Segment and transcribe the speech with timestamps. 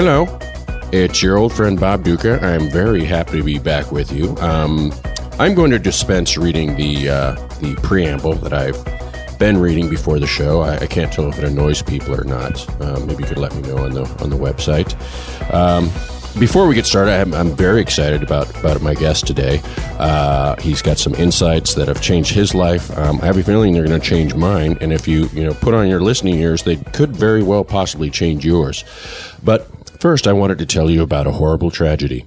[0.00, 0.28] Hello,
[0.92, 2.38] it's your old friend Bob Ducca.
[2.40, 4.36] I'm very happy to be back with you.
[4.36, 4.92] Um,
[5.40, 10.26] I'm going to dispense reading the uh, the preamble that I've been reading before the
[10.28, 10.60] show.
[10.60, 12.80] I, I can't tell if it annoys people or not.
[12.80, 14.94] Uh, maybe you could let me know on the on the website.
[15.52, 15.90] Um,
[16.38, 19.60] before we get started, I'm, I'm, very excited about, about my guest today.
[19.98, 22.96] Uh, he's got some insights that have changed his life.
[22.96, 25.54] Um, I have a feeling they're going to change mine, and if you you know
[25.54, 28.84] put on your listening ears, they could very well possibly change yours.
[29.42, 29.66] But
[29.98, 32.26] first, I wanted to tell you about a horrible tragedy.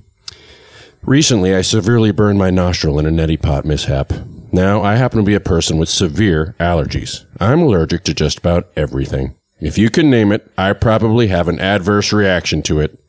[1.03, 4.13] Recently, I severely burned my nostril in a neti pot mishap.
[4.51, 7.25] Now, I happen to be a person with severe allergies.
[7.39, 9.35] I'm allergic to just about everything.
[9.59, 12.99] If you can name it, I probably have an adverse reaction to it.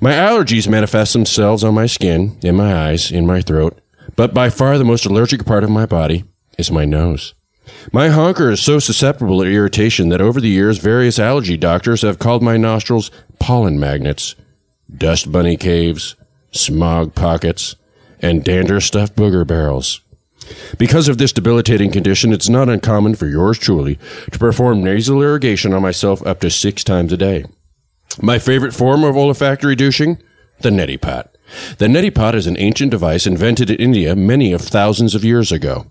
[0.00, 3.80] My allergies manifest themselves on my skin, in my eyes, in my throat,
[4.14, 6.24] but by far the most allergic part of my body
[6.58, 7.34] is my nose.
[7.92, 12.18] My honker is so susceptible to irritation that over the years various allergy doctors have
[12.18, 14.34] called my nostrils pollen magnets,
[14.94, 16.16] dust bunny caves,
[16.52, 17.76] smog pockets,
[18.20, 20.00] and dander stuffed booger barrels.
[20.78, 23.98] Because of this debilitating condition, it's not uncommon for yours truly
[24.30, 27.44] to perform nasal irrigation on myself up to six times a day.
[28.22, 30.22] My favorite form of olfactory douching?
[30.60, 31.35] The neti pot.
[31.78, 35.52] The neti pot is an ancient device invented in India many of thousands of years
[35.52, 35.86] ago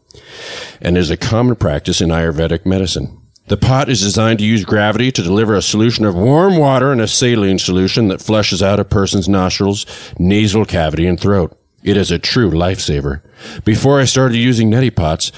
[0.82, 3.22] and is a common practice in Ayurvedic medicine.
[3.48, 7.00] The pot is designed to use gravity to deliver a solution of warm water and
[7.00, 9.86] a saline solution that flushes out a person's nostrils,
[10.18, 11.56] nasal cavity, and throat.
[11.84, 13.22] It is a true lifesaver.
[13.64, 15.32] Before I started using neti pots,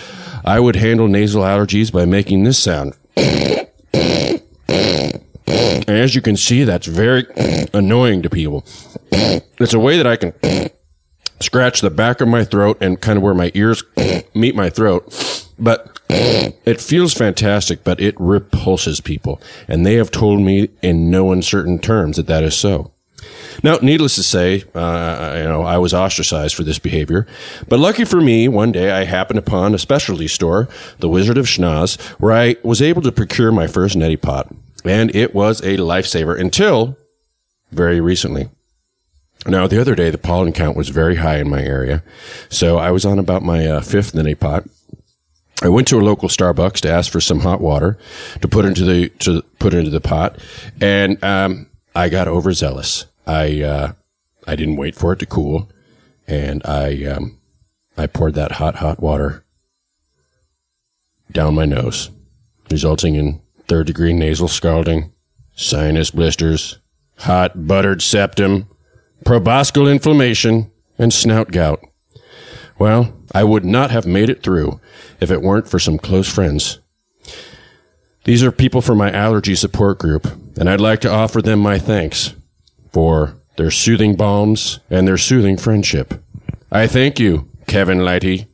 [0.46, 2.94] I would handle nasal allergies by making this sound.
[3.18, 3.68] And
[5.90, 7.26] as you can see, that's very
[7.74, 8.66] annoying to people.
[9.12, 10.34] It's a way that I can
[11.40, 13.84] scratch the back of my throat and kind of where my ears
[14.34, 15.46] meet my throat.
[15.60, 19.42] But it feels fantastic, but it repulses people.
[19.68, 22.92] And they have told me in no uncertain terms that that is so.
[23.64, 27.26] Now, needless to say, uh, you know, I was ostracized for this behavior.
[27.68, 31.48] But lucky for me, one day I happened upon a specialty store, the Wizard of
[31.48, 34.54] Schnoz, where I was able to procure my first neti pot
[34.88, 36.98] and it was a lifesaver until
[37.72, 38.50] very recently.
[39.46, 42.04] Now, the other day, the pollen count was very high in my area,
[42.50, 44.66] so I was on about my uh, fifth neti pot.
[45.62, 47.98] I went to a local Starbucks to ask for some hot water
[48.42, 50.38] to put into the to put into the pot,
[50.82, 53.06] and um, I got overzealous.
[53.26, 53.94] I uh,
[54.46, 55.70] I didn't wait for it to cool,
[56.28, 57.40] and I um,
[57.98, 59.46] I poured that hot hot water
[61.32, 62.10] down my nose,
[62.70, 65.12] resulting in third degree nasal scalding,
[65.56, 66.80] sinus blisters,
[67.20, 68.68] hot buttered septum,
[69.28, 71.84] proboscis inflammation, and snout gout.
[72.80, 74.80] Well, I would not have made it through
[75.20, 76.80] if it weren't for some close friends.
[78.24, 80.28] These are people from my allergy support group,
[80.58, 82.36] and I'd like to offer them my thanks
[82.94, 86.24] for their soothing balms and their soothing friendship.
[86.72, 88.48] I thank you, Kevin Lighty,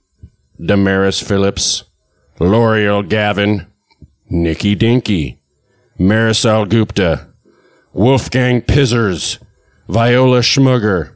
[0.59, 1.83] Damaris Phillips,
[2.39, 3.67] L'Oreal Gavin,
[4.27, 5.39] Nikki Dinky,
[5.99, 7.27] Marisol Gupta,
[7.93, 9.37] Wolfgang Pizzers,
[9.93, 11.15] Viola Schmugger,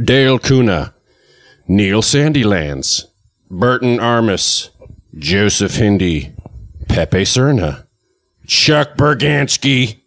[0.00, 0.94] Dale Kuna,
[1.66, 3.06] Neil Sandilands,
[3.50, 4.70] Burton Armis,
[5.18, 6.32] Joseph Hindy,
[6.88, 7.84] Pepe Serna,
[8.46, 9.98] Chuck Bergansky,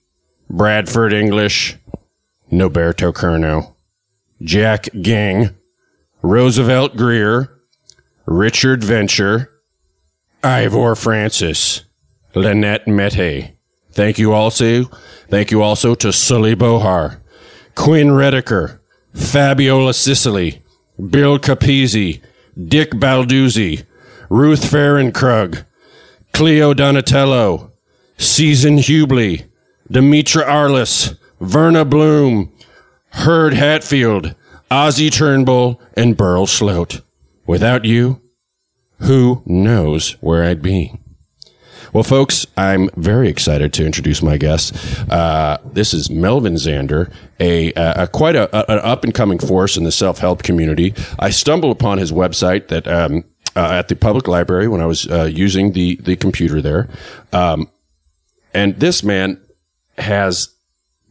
[0.50, 1.76] Bradford English,
[2.50, 3.76] Noberto Kerno,
[4.42, 5.50] Jack Gang,
[6.22, 7.60] Roosevelt Grier,
[8.26, 9.52] Richard Venture,
[10.42, 11.84] Ivor Francis,
[12.36, 13.52] Lynette Mettey.
[13.92, 14.86] Thank you also.
[15.28, 17.20] Thank you also to Sully Boyar,
[17.76, 18.80] Quinn Redeker,
[19.14, 20.64] Fabiola Sicily,
[21.10, 22.22] Bill Capizzi,
[22.68, 23.86] Dick Balduzzi,
[24.30, 25.66] Ruth Farrenkrug,
[26.34, 27.72] Cleo Donatello,
[28.18, 29.46] Season Hubley,
[29.92, 32.52] Dimitra Arliss, Verna Bloom,
[33.12, 34.36] Hurd Hatfield,
[34.72, 37.02] Ozzy Turnbull, and Burl Sloat.
[37.46, 38.22] Without you,
[39.00, 41.00] who knows where I'd be?
[41.96, 44.76] Well, folks, I'm very excited to introduce my guest.
[45.10, 47.10] Uh, this is Melvin Zander,
[47.40, 50.94] a, a quite a, a, an up and coming force in the self help community.
[51.20, 53.24] I stumbled upon his website that um,
[53.56, 56.90] uh, at the public library when I was uh, using the the computer there,
[57.32, 57.70] um,
[58.54, 59.42] and this man
[59.98, 60.54] has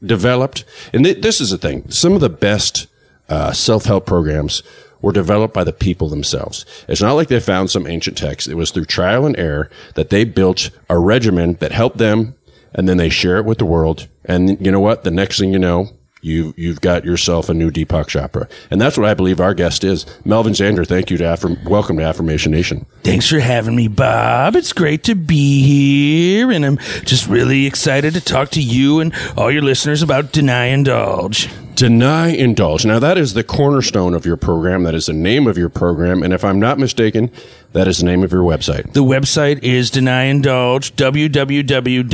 [0.05, 0.67] developed.
[0.93, 2.89] And th- this is the thing: some of the best
[3.31, 4.63] uh, self help programs
[5.05, 6.65] were developed by the people themselves.
[6.89, 8.49] It's not like they found some ancient text.
[8.49, 12.35] It was through trial and error that they built a regimen that helped them
[12.75, 14.09] and then they share it with the world.
[14.25, 15.05] And you know what?
[15.05, 15.91] The next thing you know,
[16.23, 19.85] you've you've got yourself a new Deepak Chopra, and that's what I believe our guest
[19.85, 20.06] is.
[20.25, 22.87] Melvin Zander, thank you to Affirm- welcome to Affirmation Nation.
[23.03, 24.56] Thanks for having me, Bob.
[24.56, 29.15] It's great to be here, and I'm just really excited to talk to you and
[29.37, 31.49] all your listeners about Deny Indulge.
[31.75, 32.85] Deny Indulge.
[32.87, 34.85] Now, that is the cornerstone of your program.
[34.85, 36.23] That is the name of your program.
[36.23, 37.31] And if I'm not mistaken,
[37.73, 38.93] that is the name of your website.
[38.93, 42.05] The website is Deny Indulge, www.deny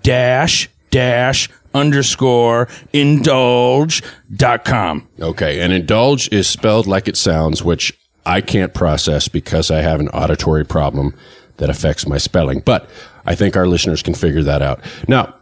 [0.00, 4.02] dash dash underscore indulge
[4.34, 5.08] dot com.
[5.20, 5.60] Okay.
[5.60, 10.08] And indulge is spelled like it sounds, which I can't process because I have an
[10.08, 11.14] auditory problem
[11.56, 12.60] that affects my spelling.
[12.60, 12.88] But
[13.24, 14.80] I think our listeners can figure that out.
[15.08, 15.34] Now,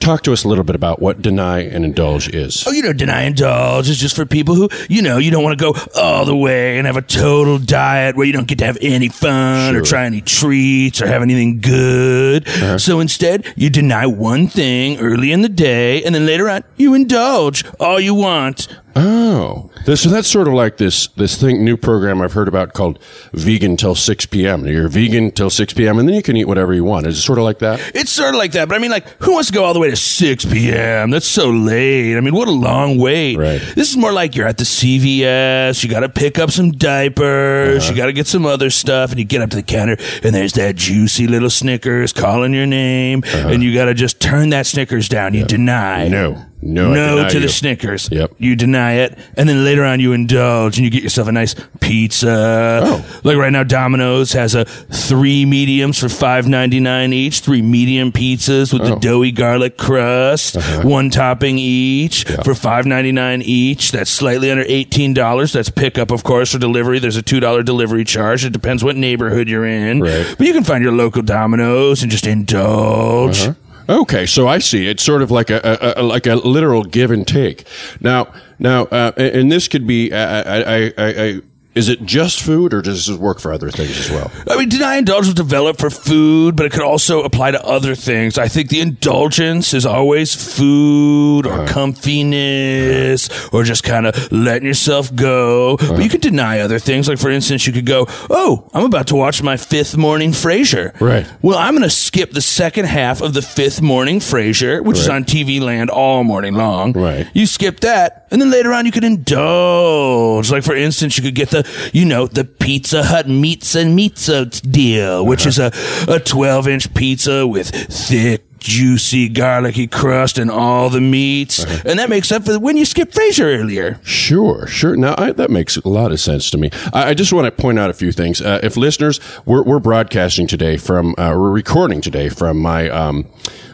[0.00, 2.64] talk to us a little bit about what deny and indulge is.
[2.66, 5.44] Oh, you know, deny and indulge is just for people who, you know, you don't
[5.44, 8.58] want to go all the way and have a total diet where you don't get
[8.58, 9.82] to have any fun Sure.
[9.82, 12.48] or try any treats or have anything good.
[12.48, 12.78] Uh-huh.
[12.78, 16.94] So instead, you deny one thing early in the day and then later on, you
[16.94, 18.68] indulge all you want.
[18.96, 22.98] Oh, so that's sort of like this this thing new program I've heard about called
[23.32, 24.66] vegan till six p.m.
[24.66, 25.98] You're vegan till six p.m.
[25.98, 27.06] and then you can eat whatever you want.
[27.06, 27.80] Is it sort of like that?
[27.94, 29.80] It's sort of like that, but I mean, like, who wants to go all the
[29.80, 31.10] way to 6 p.m.?
[31.10, 32.16] That's so late.
[32.16, 33.36] I mean, what a long wait.
[33.36, 33.60] Right.
[33.74, 37.84] This is more like you're at the CVS, you got to pick up some diapers,
[37.84, 37.90] Uh-huh.
[37.92, 40.34] you got to get some other stuff, and you get up to the counter, and
[40.34, 44.66] there's that juicy little Snickers calling your name, and you got to just turn that
[44.66, 45.34] Snickers down.
[45.34, 46.06] You deny.
[46.06, 46.08] Uh-huh.
[46.08, 47.40] No, no, No to you.
[47.40, 48.08] the Snickers.
[48.10, 48.34] Yep.
[48.38, 51.54] You deny it, and then later on you indulge and you get yourself a nice
[51.80, 52.80] pizza.
[52.82, 53.20] Oh.
[53.24, 57.40] Like right now, Domino's has a three mediums for five ninety nine each.
[57.40, 58.98] Three medium pizzas with the Oh.
[58.98, 60.82] doughy garlic crust, Uh-huh.
[60.88, 63.92] one topping each for five ninety nine each.
[63.92, 65.52] That's slightly under eighteen dollars.
[65.52, 66.98] That's pickup, of course, for delivery.
[66.98, 68.44] There's a two dollar delivery charge.
[68.44, 70.00] It depends what neighborhood you're in.
[70.00, 70.34] Right.
[70.38, 73.48] But you can find your local Domino's and just indulge.
[73.90, 74.86] Okay, so I see.
[74.86, 77.66] It's sort of like a, a, a like a literal give and take.
[78.00, 80.12] Now, now, uh, and this could be.
[80.12, 81.40] Uh, I, I, I, I,
[81.80, 84.30] is it just food, or does this work for other things as well?
[84.46, 87.94] I mean, deny indulgence was developed for food, but it could also apply to other
[87.94, 88.36] things.
[88.36, 91.72] I think the indulgence is always food or uh-huh.
[91.72, 95.76] comfiness or just kind of letting yourself go.
[95.76, 96.02] But uh-huh.
[96.02, 97.08] you could deny other things.
[97.08, 100.98] Like, for instance, you could go, Oh, I'm about to watch my fifth morning Frasier.
[101.00, 101.26] Right.
[101.40, 105.08] Well, I'm going to skip the second half of the fifth morning Frasier, which is
[105.08, 106.92] on TV land all morning long.
[106.92, 107.26] Right.
[107.32, 110.50] You skip that, and then later on you could indulge.
[110.50, 111.62] Like for instance, you could get the,
[111.92, 115.72] you know, the Pizza Hut meats and pizza deal, which is a
[116.08, 118.44] a twelve inch pizza with thick.
[118.60, 123.14] Juicy, garlicky crust and all the meats, and that makes up for when you skipped
[123.14, 123.98] Frasier earlier.
[124.02, 124.96] Sure, sure.
[124.96, 126.68] Now I, that makes a lot of sense to me.
[126.92, 128.42] I, I just want to point out a few things.
[128.42, 132.90] Uh, if listeners, we're, we're broadcasting today from, uh, we're recording today from my.
[132.90, 133.26] Um,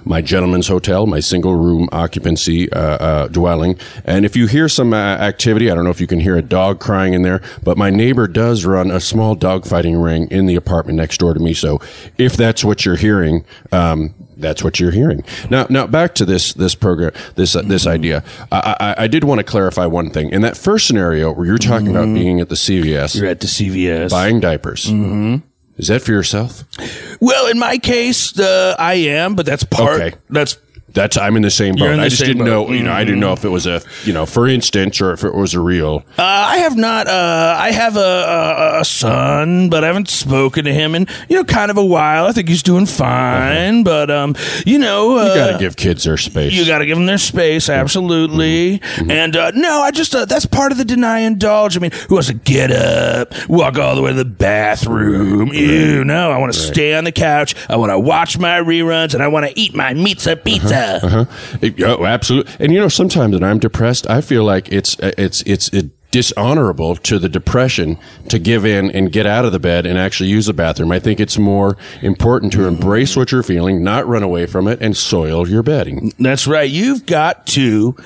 [0.06, 3.76] my gentleman's hotel, my single room occupancy uh, uh, dwelling.
[4.04, 6.42] And if you hear some uh, activity, I don't know if you can hear a
[6.42, 10.46] dog crying in there, but my neighbor does run a small dog fighting ring in
[10.46, 11.52] the apartment next door to me.
[11.52, 11.80] So
[12.16, 15.24] if that's what you're hearing, um, that's what you're hearing.
[15.50, 18.22] Now, now back to this this program, this uh, this idea.
[18.52, 20.30] I, I, I did want to clarify one thing.
[20.30, 23.46] In that first scenario where you're talking about being at the CVS You're at the
[23.46, 24.10] CVS.
[24.10, 25.36] buying diapers, mm-hmm.
[25.76, 26.64] Is that for yourself?
[27.20, 30.00] Well, in my case, uh, I am, but that's part.
[30.00, 30.16] Okay.
[30.30, 30.56] That's
[30.96, 31.90] That's I'm in the same boat.
[31.90, 32.68] in the I just same didn't boat.
[32.70, 35.12] know, you know, I didn't know if it was a, you know, for instance, or
[35.12, 36.02] if it was a real.
[36.18, 37.06] Uh, I have not.
[37.06, 41.36] Uh, I have a, a, a son, but I haven't spoken to him in you
[41.36, 42.24] know kind of a while.
[42.26, 44.34] I think he's doing fine, but um,
[44.64, 46.52] you know, uh, You got to give kids their space.
[46.54, 48.80] you got to give them their space, absolutely.
[49.08, 51.76] And uh, no, I just uh, that's part of the deny indulge.
[51.76, 55.52] I mean, who wants to get up, walk all the way to the bathroom?
[55.52, 57.54] Ew, no, I want to stay on the couch.
[57.68, 60.74] I want to watch my reruns, and I want to eat my pizza pizza.
[60.76, 60.85] Uh-huh.
[61.02, 61.24] Uh-huh.
[61.60, 62.52] It- oh, absolutely.
[62.60, 65.90] And you know, sometimes when I'm depressed, I feel like it's uh, it's it's it
[66.12, 70.30] dishonorable to the depression to give in and get out of the bed and actually
[70.30, 70.90] use the bathroom.
[70.92, 74.80] I think it's more important to embrace what you're feeling, not run away from it,
[74.80, 76.12] and soil your bedding.
[76.18, 76.70] That's right.
[76.70, 77.96] You've got to.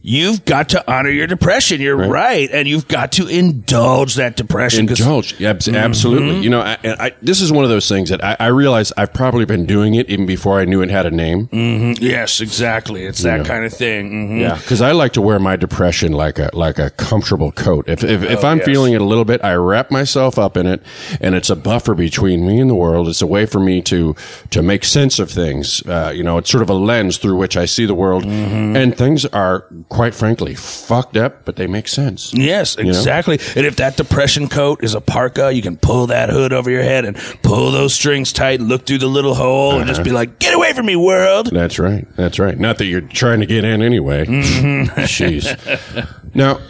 [0.00, 1.80] You've got to honor your depression.
[1.80, 2.48] You're right.
[2.52, 4.88] And you've got to indulge that depression.
[4.88, 6.38] Indulge, Abs- absolutely.
[6.40, 9.12] You know, I, I, this is one of those things that I, I realize I've
[9.12, 11.48] probably been doing it even before I knew it had a name.
[12.00, 13.04] Yes, exactly.
[13.04, 14.28] It's that kind of thing.
[14.28, 14.40] Mhm.
[14.40, 17.88] Yeah, because I like to wear my depression like a like a comfortable coat.
[17.88, 18.66] If if, if I'm yes.
[18.66, 20.80] feeling it a little bit, I wrap myself up in it,
[21.20, 23.08] and it's a buffer between me and the world.
[23.08, 24.14] It's a way for me to
[24.50, 25.82] to make sense of things.
[25.86, 28.96] Uh, you know, it's sort of a lens through which I see the world, and
[28.96, 32.32] things are quite frankly, fucked up, but they make sense.
[32.34, 33.38] Yes, exactly.
[33.56, 36.82] And if that depression coat is a parka, you can pull that hood over your
[36.82, 40.04] head and pull those strings tight, look through the little hole, and just uh-huh.
[40.04, 42.06] be like, "Get away from me, world!" That's right.
[42.16, 42.58] That's right.
[42.58, 44.26] Not that you're trying to get in anyway.
[44.26, 45.00] Mm-hmm.
[45.00, 46.34] Jeez.
[46.34, 46.60] Now,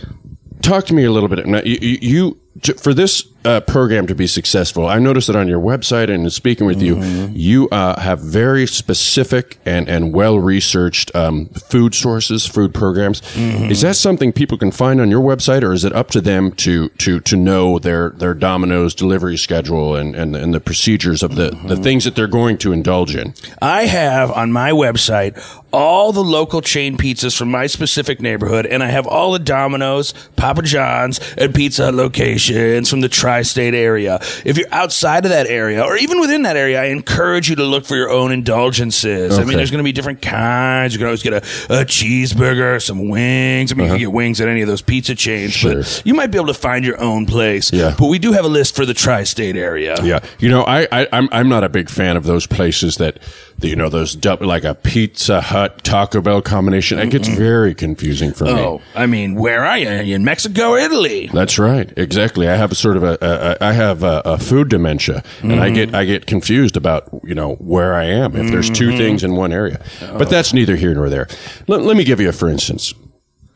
[0.62, 1.46] talk to me a little bit.
[1.46, 2.40] Now, you, you, you
[2.78, 6.30] for this uh, program to be successful, I noticed that on your website and in
[6.30, 7.00] speaking with you,
[7.32, 13.22] you uh, have very specific and, and well researched um, food sources, food programs.
[13.36, 16.52] Is that something people can find on your website, or is it up to them
[16.52, 21.36] to to to know their their Domino's delivery schedule and, and, and the procedures of
[21.36, 23.34] the, the things that they're going to indulge in?
[23.62, 25.38] I have on my website
[25.72, 30.14] all the local chain pizzas from my specific neighborhood, and I have all the Domino's,
[30.36, 34.18] Papa John's, and Pizza Hut locations from the tri-state area.
[34.44, 37.64] If you're outside of that area, or even within that area, I encourage you to
[37.64, 39.38] look for your own indulgences.
[39.38, 40.94] I mean, there's going to be different kinds.
[40.94, 41.38] You can always get a,
[41.70, 43.72] a cheeseburger, some wings.
[43.72, 45.82] I mean, you can get wings at any of those pizza chains, Uh-huh.
[45.82, 45.82] Sure.
[45.82, 47.72] but you might be able to find your own place.
[47.72, 47.94] Yeah.
[47.98, 49.96] But we do have a list for the tri-state area.
[50.02, 53.18] Yeah, you know, I, I I'm I'm not a big fan of those places that,
[53.58, 56.98] that you know those like a Pizza Hut Taco Bell combination.
[56.98, 58.52] It gets very confusing for me.
[58.52, 59.88] Oh, I mean, where are you?
[60.14, 61.28] In Mexico or Italy?
[61.32, 62.48] That's right, exactly.
[62.48, 65.60] I have a sort of a, a, a I have a, a food dementia, and
[65.60, 69.24] I get I get confused about you know where I am if there's two things
[69.24, 69.80] in one area.
[70.00, 71.26] But that's neither here nor there.
[71.66, 72.94] Let, let me give you a for instance.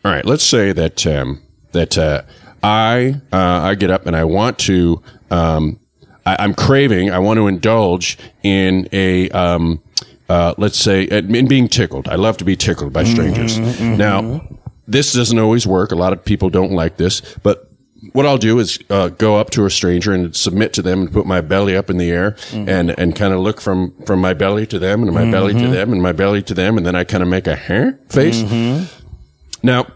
[0.04, 1.40] All right, let's say that um,
[1.70, 2.22] that uh,
[2.62, 5.78] I uh, I get up and I want to um,
[6.26, 9.82] I, I'm craving I want to indulge in a um,
[10.28, 12.08] uh, let's say uh, in being tickled.
[12.08, 13.58] I love to be tickled by strangers.
[13.80, 14.46] Now
[14.86, 15.92] this doesn't always work.
[15.92, 17.68] A lot of people don't like this, but
[18.12, 21.12] what I'll do is uh, go up to a stranger and submit to them and
[21.12, 24.34] put my belly up in the air and, and kind of look from, from my
[24.34, 26.76] belly to them and my belly to them and my belly to them.
[26.76, 28.42] And then I kind of make a hair face.
[29.62, 29.86] Now,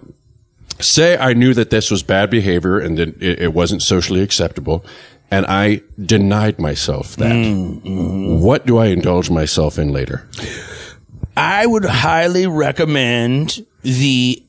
[0.78, 4.84] say I knew that this was bad behavior and that it, it wasn't socially acceptable
[5.30, 7.32] and I denied myself that.
[7.32, 8.40] Mm, mm-hmm.
[8.40, 10.28] What do I indulge myself in later?
[11.36, 14.42] I would highly recommend the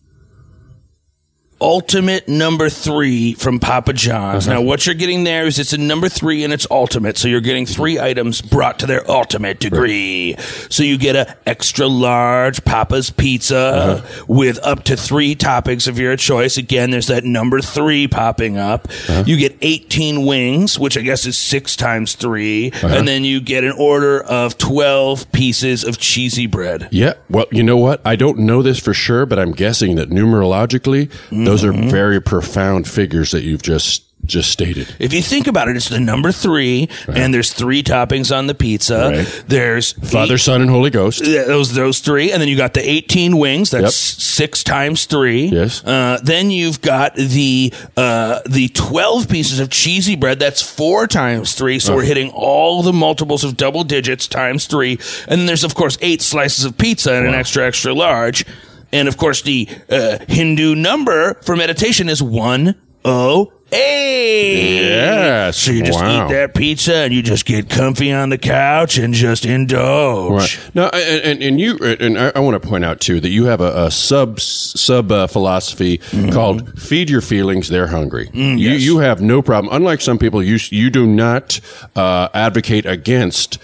[1.59, 4.47] ultimate number three from Papa John's.
[4.47, 4.59] Uh-huh.
[4.59, 7.17] Now, what you're getting there is it's a number three and it's ultimate.
[7.17, 10.35] So you're getting three items brought to their ultimate degree.
[10.69, 14.25] So you get a extra large Papa's pizza uh-huh.
[14.27, 16.57] with up to three toppings of your choice.
[16.57, 18.87] Again, there's that number three popping up.
[18.87, 19.23] Uh-huh.
[19.25, 23.63] You get 18 wings, which I guess is six times 3 And then you get
[23.63, 26.87] an order of 12 pieces of cheesy bread.
[26.91, 27.13] Yeah.
[27.29, 28.01] Well, you know what?
[28.05, 31.11] I don't know this for sure, but I'm guessing that numerologically,
[31.47, 34.93] those are very profound figures that you've just just stated.
[34.99, 38.53] If you think about it, it's the number 3 and there's three toppings on the
[38.55, 39.11] pizza.
[39.15, 39.43] Right.
[39.47, 41.23] There's Father, eight- Son, and Holy Ghost.
[41.23, 43.71] Those those three, and then you got the eighteen wings.
[43.71, 43.93] That's Yep.
[44.21, 45.45] six times three.
[45.45, 45.81] Yes.
[45.85, 50.39] Uh, then you've got the uh, the twelve pieces of cheesy bread.
[50.39, 51.79] That's four times three.
[51.79, 54.99] So we're hitting all the multiples of double digits times three.
[55.29, 58.43] And then there's of course eight slices of pizza and an extra extra large.
[58.91, 62.75] And of course the uh, Hindu number for meditation is one
[63.05, 64.81] oh eight.
[64.89, 65.51] Yeah.
[65.51, 66.25] So you just Wow.
[66.25, 70.31] eat that pizza and you just get comfy on the couch and just indulge.
[70.57, 70.75] Right.
[70.75, 73.45] Now, and, and, and you, and I, I want to point out too that you
[73.45, 75.97] have a, a sub sub uh, philosophy
[76.31, 78.81] called "Feed your feelings; they're hungry." you yes.
[78.81, 79.73] you have no problem.
[79.73, 81.59] Unlike some people, you you do not
[81.95, 83.57] uh, advocate against.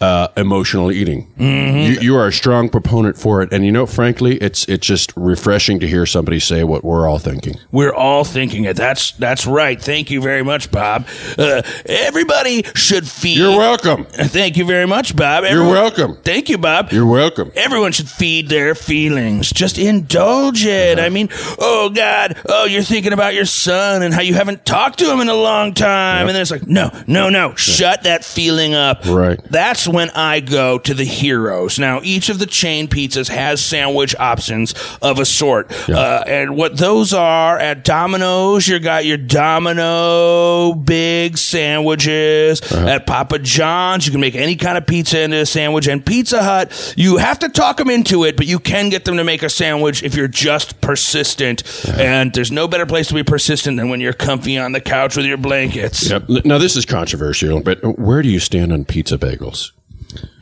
[0.00, 1.30] Uh, emotional eating.
[1.36, 5.12] You, you are a strong proponent for it, and you know, frankly, it's it's just
[5.14, 7.56] refreshing to hear somebody say what we're all thinking.
[7.70, 8.78] We're all thinking it.
[8.78, 9.78] That's that's right.
[9.78, 11.06] Thank you very much, Bob.
[11.36, 13.36] Uh, everybody should feed.
[13.36, 14.06] You're welcome.
[14.06, 15.44] Thank you very much, Bob.
[15.44, 16.16] You're welcome.
[16.22, 16.92] Thank you, Bob.
[16.92, 17.52] You're welcome.
[17.54, 19.50] Everyone should feed their feelings.
[19.50, 20.98] Just indulge it.
[20.98, 21.06] Uh-huh.
[21.06, 21.28] I mean,
[21.58, 25.20] oh God, oh you're thinking about your son and how you haven't talked to him
[25.20, 29.04] in a long time, and then it's like, no, no, no, shut that feeling up.
[29.04, 29.38] Right.
[29.50, 31.78] That's when I go to the heroes.
[31.78, 35.70] Now, each of the chain pizzas has sandwich options of a sort.
[35.88, 42.60] Uh, and what those are at Domino's, you got your Domino big sandwiches.
[42.72, 45.86] At Papa John's, you can make any kind of pizza into a sandwich.
[45.86, 49.16] And Pizza Hut, you have to talk them into it, but you can get them
[49.16, 51.62] to make a sandwich if you're just persistent.
[51.88, 55.16] And there's no better place to be persistent than when you're comfy on the couch
[55.16, 56.10] with your blankets.
[56.10, 56.28] Yep.
[56.44, 59.72] Now this is controversial, but where do you stand on pizza bagels?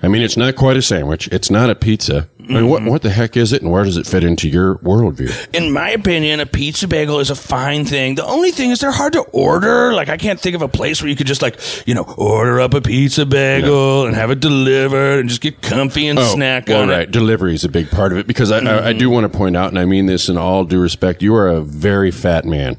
[0.02, 1.28] I mean, it's not quite a sandwich.
[1.28, 2.28] It's not a pizza.
[2.38, 2.90] I mean, what mm-hmm.
[2.90, 5.54] what the heck is it, and where does it fit into your worldview?
[5.54, 8.14] In my opinion, a pizza bagel is a fine thing.
[8.14, 9.92] The only thing is they're hard to order.
[9.92, 12.58] Like I can't think of a place where you could just like you know order
[12.60, 16.70] up a pizza bagel and have it delivered and just get comfy and oh, snack
[16.70, 17.02] Oh, well, on right.
[17.02, 17.10] it.
[17.10, 18.98] Delivery is a big part of it because I, I, I mm-hmm.
[18.98, 21.48] do want to point out, and I mean this in all due respect, you are
[21.48, 22.78] a very fat man.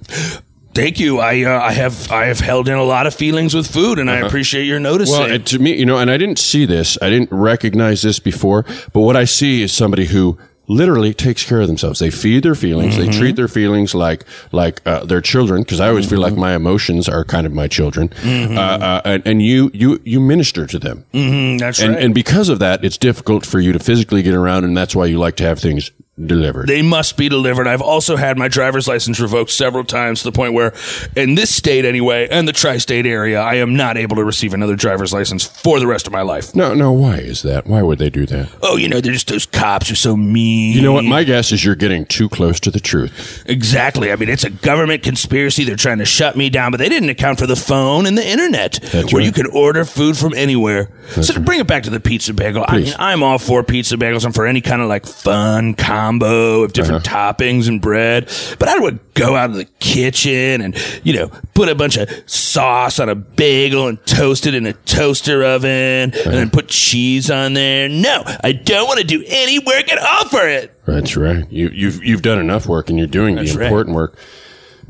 [0.80, 1.20] Thank you.
[1.20, 4.10] I uh, I have I have held in a lot of feelings with food, and
[4.10, 5.16] I appreciate your noticing.
[5.16, 5.28] Uh-huh.
[5.30, 8.64] Well, to me, you know, and I didn't see this, I didn't recognize this before,
[8.94, 10.38] but what I see is somebody who
[10.70, 12.00] literally takes care of themselves.
[12.00, 12.96] They feed their feelings.
[12.96, 16.56] They treat their feelings like like uh, their children because I always feel like my
[16.56, 18.14] emotions are kind of my children.
[18.24, 21.06] Uh, uh, and, and you you you minister to them.
[21.14, 22.04] Mm, that's And right.
[22.04, 25.08] and because of that, it's difficult for you to physically get around, and that's why
[25.08, 25.92] you like to have things
[26.26, 26.68] delivered.
[26.68, 27.68] they must be delivered.
[27.68, 30.74] I've also had my driver's license revoked several times to the point where,
[31.16, 34.76] in this state anyway, and the tri-state area, I am not able to receive another
[34.76, 36.56] driver's license for the rest of my life.
[36.56, 36.92] no, no.
[36.92, 37.68] Why is that?
[37.68, 38.50] Why would they do that?
[38.62, 40.76] Oh, you know, they're just those cops are so mean.
[40.76, 41.06] You know what?
[41.06, 43.44] My guess is you're getting too close to the truth.
[43.48, 44.12] Exactly.
[44.12, 45.64] I mean, it's a government conspiracy.
[45.64, 48.28] They're trying to shut me down, but they didn't account for the phone and the
[48.28, 49.26] internet, That's where right.
[49.26, 50.90] you can order food from anywhere.
[51.10, 53.96] so to bring it back to the pizza bagel, I mean, I'm all for pizza
[53.96, 54.26] bagels.
[54.26, 55.74] I'm for any kind of like fun
[56.10, 57.34] combo of different Uh-huh.
[57.34, 58.30] toppings and bread.
[58.58, 62.10] But I would go out to the kitchen and you know put a bunch of
[62.26, 66.32] sauce on a bagel and toast it in a toaster oven, and Uh-huh.
[66.32, 67.88] then put cheese on there.
[67.90, 70.74] No, I don't want to do any work at all for it.
[70.88, 71.46] That's right.
[71.52, 73.66] You, you've you've done enough work, and you're doing That's the right.
[73.68, 74.18] important work.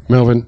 [0.08, 0.48] Melvin,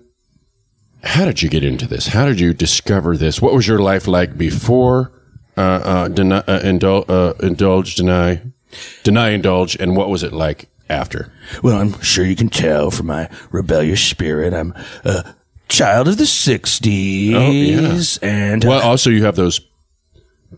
[1.04, 2.08] how did you get into this?
[2.08, 3.42] How did you discover this?
[3.42, 5.12] What was your life like before
[5.58, 8.42] uh, uh, deny, uh, indul- uh, indulge, deny,
[9.04, 11.32] deny, indulge, and what was it like after?
[11.64, 14.54] Well, I'm sure you can tell from my rebellious spirit.
[14.54, 14.74] I'm
[15.04, 15.36] a
[15.70, 18.20] child of the 60s.
[18.22, 19.62] And Well, also you have those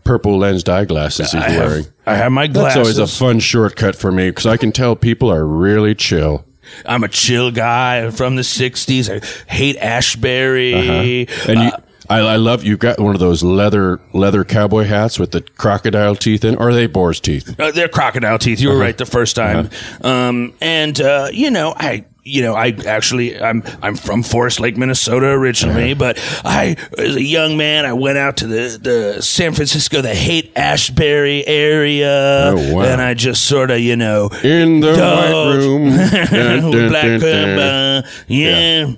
[0.02, 1.86] purple lensed eyeglasses he's I, you're have, wearing.
[2.06, 2.74] I have my glasses.
[2.74, 6.44] That's always a fun shortcut for me because I can tell people are really chill.
[6.86, 9.10] I'm a chill guy from the 60s.
[9.10, 10.74] I hate Ashbury.
[10.74, 11.50] Uh-huh.
[11.52, 11.80] And you, uh,
[12.10, 16.14] I, I love you've got one of those leather leather cowboy hats with the crocodile
[16.16, 16.56] teeth in.
[16.56, 17.58] Or are they boar's teeth?
[17.58, 18.60] Uh, they're crocodile teeth.
[18.60, 19.70] You were right the first time.
[20.02, 22.04] Um, and, uh, you know, I.
[22.26, 27.22] You know, I actually I'm I'm from Forest Lake, Minnesota originally, but I as a
[27.22, 32.74] young man I went out to the, the San Francisco, the Haight Ashbury area, Oh,
[32.76, 32.84] wow.
[32.84, 35.90] and I just sort of you know In the white room.
[36.30, 38.04] Dun, dun, Black dun, dun.
[38.26, 38.92] Yeah.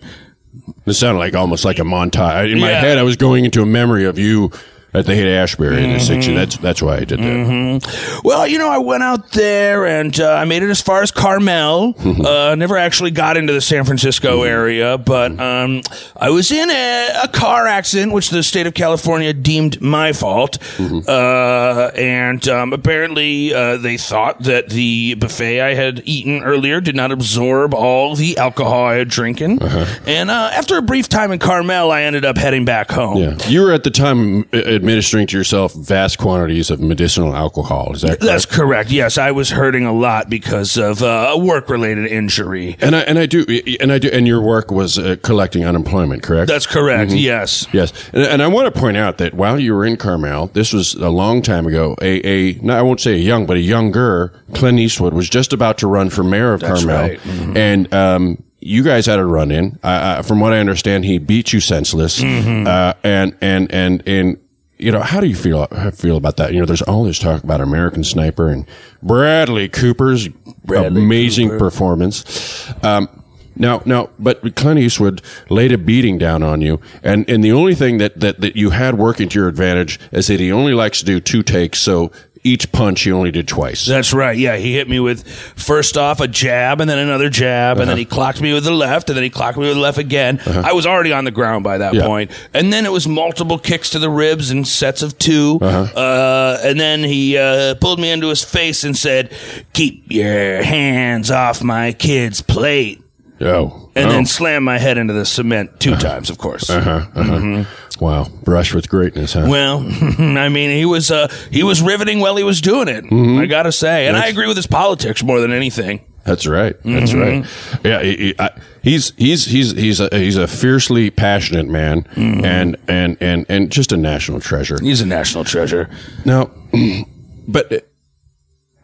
[0.86, 2.52] It sounded like almost like a montage.
[2.52, 2.80] In my Yeah.
[2.80, 4.52] head, I was going into a memory of you
[4.96, 6.30] at the Haight Ashbury in the Mm-hmm.
[6.30, 6.34] 60s.
[6.34, 8.20] That's, that's why I did that.
[8.24, 11.10] Well, you know, I went out there and uh, I made it as far as
[11.10, 11.94] Carmel.
[12.26, 15.82] uh, never actually got into the San Francisco area, but um,
[16.16, 20.58] I was in a, a car accident, which the state of California deemed my fault.
[20.80, 26.96] Uh, and um, apparently, uh, they thought that the buffet I had eaten earlier did
[26.96, 29.60] not absorb all the alcohol I had drinking.
[30.06, 33.18] And uh, after a brief time in Carmel, I ended up heading back home.
[33.18, 33.36] Yeah.
[33.48, 37.92] You were at the time uh, administering to yourself vast quantities of medicinal alcohol.
[37.92, 38.22] Is that correct?
[38.22, 38.90] That's correct.
[38.90, 42.76] Yes, I was hurting a lot because of uh, a work-related injury.
[42.80, 43.44] and I and I do
[43.80, 46.46] and I do and your work was uh, collecting unemployment, correct?
[46.48, 47.10] That's correct.
[47.12, 47.66] Yes.
[47.72, 50.72] Yes, and, and I want to point out that while you were in Carmel, this
[50.72, 51.96] was a long time ago.
[52.00, 55.52] A, a no, I won't say a young, but a younger Clint Eastwood was just
[55.52, 57.18] about to run for mayor of Carmel, right.
[57.20, 57.56] Mm-hmm.
[57.56, 59.78] and um, you guys had a run in.
[59.82, 62.66] Uh, from what I understand, he beat you senseless, Mm-hmm.
[62.66, 64.38] uh, and and and and.
[64.78, 66.52] You know, how do you feel feel about that?
[66.52, 68.66] You know, there's all this talk about American Sniper and
[69.02, 71.58] Bradley Cooper's Bradley amazing Cooper.
[71.58, 72.72] performance.
[72.84, 73.22] Um,
[73.58, 77.74] now, now, but Clint Eastwood laid a beating down on you, and, and the only
[77.74, 80.98] thing that, that, that you had working to your advantage is that he only likes
[81.00, 82.12] to do two takes, so
[82.46, 83.84] each punch he only did twice.
[83.86, 84.36] That's right.
[84.36, 87.88] Yeah, he hit me with first off a jab and then another jab, and then
[87.90, 87.96] uh-huh.
[87.96, 90.38] he clocked me with the left, and then he clocked me with the left again.
[90.38, 90.62] Uh-huh.
[90.64, 92.06] I was already on the ground by that Yeah.
[92.06, 92.30] point.
[92.54, 96.00] and then it was multiple kicks to the ribs in sets of 2 uh-huh.
[96.00, 99.32] uh and then he uh, pulled me into his face and said,
[99.72, 103.02] "Keep your hands off my kid's plate."
[103.40, 104.12] oh, And oh.
[104.12, 106.64] then slammed my head into the cement two times, of course.
[106.64, 107.62] Mm-hmm.
[108.00, 109.46] Wow, brush with greatness, huh?
[109.48, 109.78] Well,
[110.18, 113.04] I mean, he was uh, he was riveting while he was doing it.
[113.04, 113.38] Mm-hmm.
[113.38, 116.04] I gotta say, and I agree with his politics more than anything.
[116.24, 116.74] That's right.
[116.82, 117.20] That's Mm-hmm.
[117.20, 117.84] right.
[117.84, 118.50] Yeah, he, he- I,
[118.82, 122.44] he's he's he's he's a he's a fiercely passionate man, Mm-hmm.
[122.44, 124.76] and and and and just a national treasure.
[124.82, 125.88] He's a national treasure.
[126.24, 126.50] Now,
[127.48, 127.72] but.
[127.72, 127.78] uh,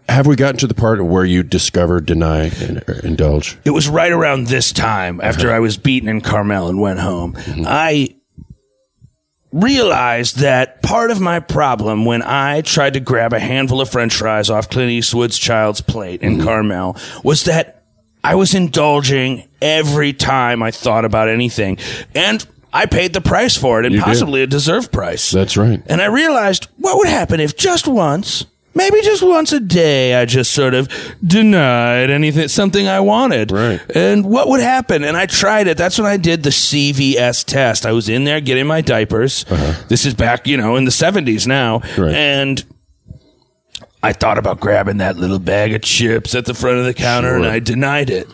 [0.08, 3.56] Have we gotten to the part where you discover, deny, and or indulge?
[3.64, 5.56] It was right around this time after Uh-huh.
[5.56, 7.32] I was beaten in Carmel and went home.
[7.34, 7.64] Mm-hmm.
[7.66, 8.14] I
[9.52, 14.14] realized that part of my problem when I tried to grab a handful of french
[14.14, 16.44] fries off Clint Eastwood's child's plate in mm-hmm.
[16.44, 17.84] Carmel was that
[18.24, 21.78] I was indulging every time I thought about anything.
[22.14, 24.06] And I paid the price for it and You did.
[24.06, 25.30] possibly a deserved price.
[25.30, 25.82] That's right.
[25.86, 30.24] And I realized what would happen if just once, maybe just once a day, I
[30.24, 30.88] just sort of
[31.24, 33.50] denied anything, something I wanted.
[33.50, 33.80] Right.
[33.94, 35.04] And what would happen?
[35.04, 35.76] And I tried it.
[35.76, 37.86] That's when I did the CVS test.
[37.86, 39.44] I was in there getting my diapers.
[39.88, 41.76] This is back, you know, in the 70s now.
[41.76, 42.02] Uh-huh.
[42.02, 42.14] Right.
[42.14, 42.64] And
[44.02, 47.36] I thought about grabbing that little bag of chips at the front of the counter
[47.36, 48.26] and I denied it.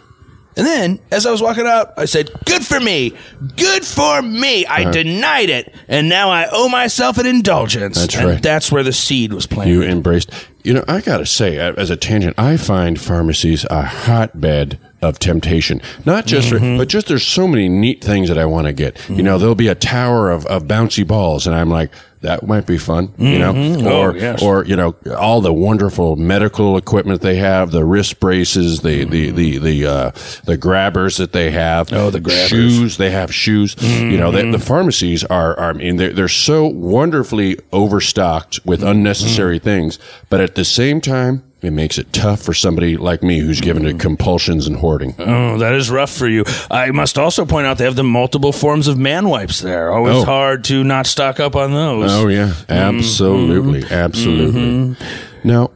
[0.59, 3.16] And then, as I was walking out, I said, Good for me.
[3.57, 4.66] Good for me.
[4.66, 5.73] I denied it.
[5.87, 7.97] And now I owe myself an indulgence.
[7.97, 8.42] That's and right.
[8.42, 9.71] that's where the seed was planted.
[9.71, 10.33] You embraced.
[10.68, 15.18] You know, I got to say, as a tangent, I find pharmacies a hotbed of
[15.18, 15.81] temptation.
[16.04, 16.76] Not just, for, mm-hmm.
[16.76, 18.98] but just there's so many neat things that I want to get.
[19.09, 19.40] You know, mm-hmm.
[19.40, 23.12] there'll be a tower of, of bouncy balls, and I'm like, that might be fun.
[23.16, 23.87] You know, mm-hmm.
[23.87, 24.42] Oh, or yes.
[24.42, 29.31] or you know, all the wonderful medical equipment they have, the wrist braces, the the
[29.31, 30.11] the the uh,
[30.44, 31.92] the grabbers that they have.
[31.92, 32.48] Oh, the grabbers.
[32.48, 32.96] shoes.
[32.96, 33.76] They have shoes.
[33.81, 35.70] You know, they, the pharmacies are, are.
[35.70, 41.44] I mean, they're, they're so wonderfully overstocked with unnecessary things, but at the same time,
[41.62, 45.14] it makes it tough for somebody like me who's given to compulsions and hoarding.
[45.18, 46.44] Oh, that is rough for you.
[46.71, 49.90] I must also point out they have the multiple forms of man wipes there.
[49.92, 50.25] Always Oh.
[50.25, 52.12] hard to not stock up on those.
[52.12, 52.73] Oh yeah, mm-hmm.
[52.73, 53.94] absolutely, mm-hmm.
[53.94, 54.61] absolutely.
[54.61, 55.49] Mm-hmm.
[55.49, 55.71] Now,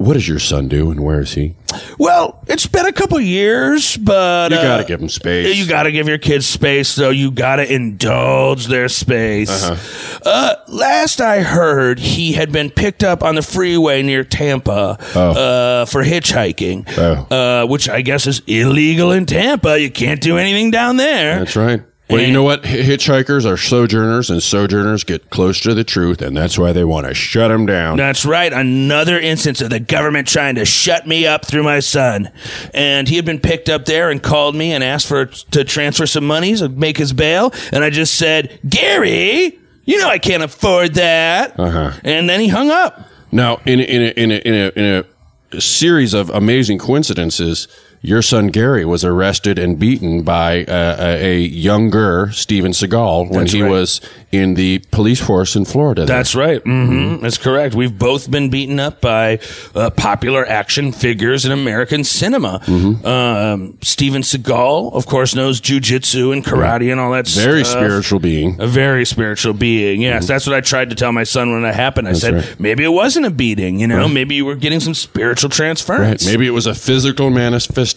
[0.00, 1.54] what does your son do, and where is he?
[1.98, 5.54] Well, it's been a couple years, but You uh, got to give him space.
[5.58, 9.50] You got to give your kids space, so you got to indulge their space.
[9.62, 10.20] Uh-huh.
[10.24, 15.84] Uh, last I heard, he had been picked up on the freeway near Tampa uh,
[15.84, 17.36] for hitchhiking, Oh.
[17.36, 19.78] uh, which I guess is illegal in Tampa.
[19.78, 21.40] You can't do anything down there.
[21.40, 21.82] That's right.
[22.10, 22.62] Well, you know what?
[22.62, 27.06] Hitchhikers are sojourners, and sojourners get close to the truth, and that's why they want
[27.06, 27.96] to shut them down.
[27.96, 28.52] That's right.
[28.52, 32.30] Another instance of the government trying to shut me up through my son.
[32.74, 36.06] And he had been picked up there and called me and asked for to transfer
[36.06, 37.52] some monies and make his bail.
[37.72, 41.58] And I just said, Gary, you know I can't afford that.
[41.58, 41.92] Uh-huh.
[42.04, 43.00] And then he hung up.
[43.32, 45.04] Now, in a, in a, in a, in a, in
[45.52, 47.68] a series of amazing coincidences,
[48.02, 53.40] your son Gary was arrested and beaten by uh, a, a younger Steven Seagal when
[53.40, 53.70] That's he right.
[53.70, 54.00] was
[54.32, 56.06] in the police force in Florida.
[56.06, 56.16] there.
[56.16, 56.62] That's right.
[56.64, 57.22] Mm-hmm.
[57.22, 57.74] That's correct.
[57.74, 59.40] We've both been beaten up by
[59.74, 62.60] uh, popular action figures in American cinema.
[62.64, 63.04] Mm-hmm.
[63.04, 67.82] Um, Steven Seagal, of course, knows jujitsu and karate and all that very stuff.
[67.82, 68.58] spiritual being.
[68.60, 70.00] A very spiritual being.
[70.00, 72.08] Yes, that's what I tried to tell my son when it happened.
[72.08, 72.60] I said, right.
[72.60, 75.56] maybe it wasn't a beating, you know, maybe you were getting some spiritual Right.
[75.56, 76.24] transference.
[76.24, 77.89] Maybe it was a physical manifestation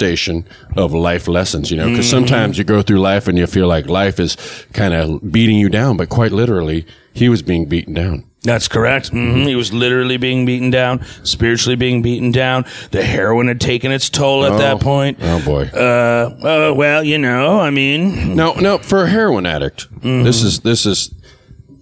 [0.76, 2.18] of life lessons, you know, because Mm-hmm.
[2.28, 4.38] sometimes you go through life and you feel like life is
[4.74, 8.24] kind of beating you down, but quite literally, he was being beaten down.
[8.44, 9.08] That's correct.
[9.10, 12.66] hmm He was literally being beaten down, spiritually being beaten down.
[12.92, 15.18] The heroin had taken its toll at that point.
[15.22, 15.70] Oh boy.
[15.74, 20.24] Uh, uh, well, you know, I mean, Now, now for a heroin addict, Mm-hmm.
[20.26, 21.14] this is this is.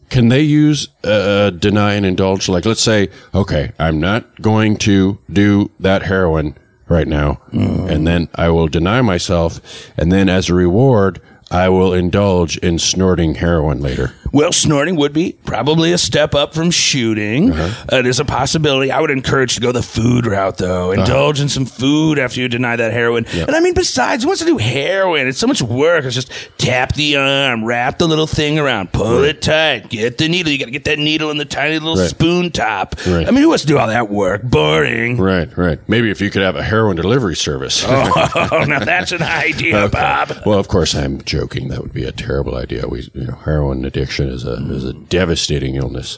[0.09, 2.49] Can they use uh, deny and indulge?
[2.49, 6.57] Like, let's say, okay, I'm not going to do that heroin
[6.91, 7.87] right now, Mm-hmm.
[7.89, 9.59] and then I will deny myself,
[9.97, 14.13] and then as a reward, I will indulge in snorting heroin later.
[14.31, 17.51] Well, snorting would be probably a step up from shooting.
[17.51, 17.97] Uh-huh.
[17.97, 18.89] It is a possibility.
[18.91, 20.91] I would encourage to go the food route, though.
[20.93, 21.01] Uh-huh.
[21.01, 23.25] Indulge in some food after you deny that heroin.
[23.33, 25.27] And I mean, besides, who wants to do heroin?
[25.27, 26.05] It's so much work.
[26.05, 30.29] It's just tap the arm, wrap the little thing around, pull it tight, get the
[30.29, 30.51] needle.
[30.51, 32.09] You got to get that needle in the tiny little Right.
[32.09, 32.95] spoon top.
[33.05, 33.27] Right.
[33.27, 34.43] I mean, who wants to do all that work?
[34.43, 35.17] Boring.
[35.17, 35.79] Right, right.
[35.89, 37.83] Maybe if you could have a heroin delivery service.
[37.87, 40.31] oh, now that's an idea, Bob.
[40.45, 41.67] Well, of course, I'm joking.
[41.67, 42.87] That would be a terrible idea.
[42.87, 46.17] We, you know, heroin addiction is a is a devastating illness.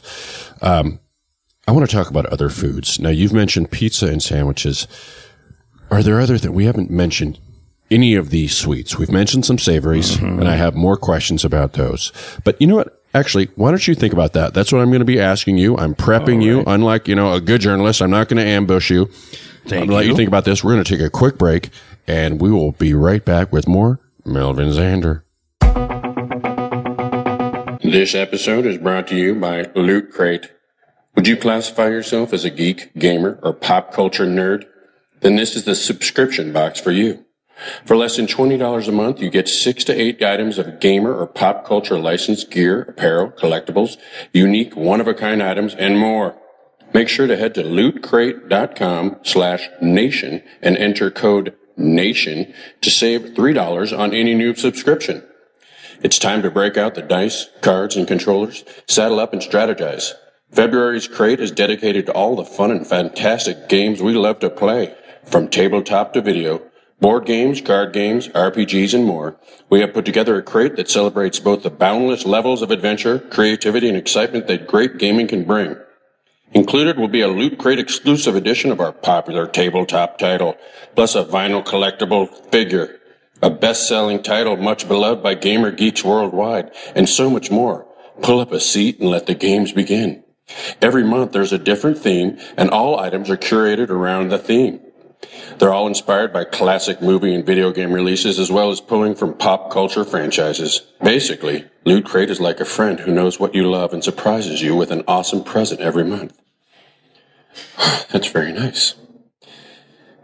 [0.62, 1.00] Um,
[1.66, 2.98] I want to talk about other foods.
[2.98, 4.86] Now, you've mentioned pizza and sandwiches.
[5.90, 7.38] Are there other that we haven't mentioned?
[7.90, 8.98] Any of these sweets?
[8.98, 12.12] We've mentioned some savories, and I have more questions about those.
[12.42, 13.02] But you know what?
[13.14, 14.54] Actually, why don't you think about that?
[14.54, 15.76] That's what I'm going to be asking you.
[15.76, 16.64] I'm prepping you.
[16.66, 19.06] Unlike you know a good journalist, I'm not going to ambush you.
[19.66, 20.16] Thank I'm going to let you.
[20.16, 20.64] think about this.
[20.64, 21.70] We're going to take a quick break,
[22.06, 25.23] and we will be right back with more Melvin Zander.
[27.84, 30.50] This episode is brought to you by Loot Crate.
[31.14, 34.64] Would you classify yourself as a geek, gamer, or pop culture nerd?
[35.20, 37.26] Then this is the subscription box for you.
[37.84, 41.26] For less than $20 a month, you get six to eight items of gamer or
[41.26, 43.98] pop culture licensed gear, apparel, collectibles,
[44.32, 46.36] unique one-of-a-kind items, and more.
[46.94, 53.98] Make sure to head to lootcrate.com slash nation and enter code NATION to save $3
[53.98, 55.22] on any new subscription.
[56.02, 60.12] It's time to break out the dice, cards, and controllers, saddle up and strategize.
[60.50, 64.94] February's crate is dedicated to all the fun and fantastic games we love to play,
[65.24, 66.62] from tabletop to video,
[67.00, 69.36] board games, card games, RPGs, and more.
[69.68, 73.88] We have put together a crate that celebrates both the boundless levels of adventure, creativity,
[73.88, 75.76] and excitement that great gaming can bring.
[76.52, 80.56] Included will be a Loot Crate exclusive edition of our popular tabletop title,
[80.94, 83.00] plus a vinyl collectible figure,
[83.44, 87.86] a best-selling title much beloved by gamer geeks worldwide, and so much more.
[88.22, 90.24] Pull up a seat and let the games begin.
[90.80, 94.80] Every month there's a different theme, and all items are curated around the theme.
[95.58, 99.34] They're all inspired by classic movie and video game releases as well as pulling from
[99.34, 100.80] pop culture franchises.
[101.02, 104.74] Basically, Loot Crate is like a friend who knows what you love and surprises you
[104.74, 106.38] with an awesome present every month.
[108.10, 108.94] That's very nice.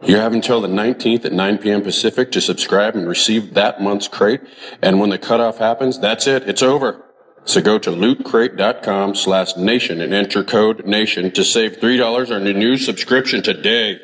[0.03, 1.83] You have until the 19th at 9 p.m.
[1.83, 4.41] Pacific to subscribe and receive that month's crate.
[4.81, 6.49] And when the cutoff happens, that's it.
[6.49, 7.05] It's over.
[7.45, 12.55] So go to lootcrate.com slash nation and enter code nation to save $3 on your
[12.55, 13.99] new subscription today.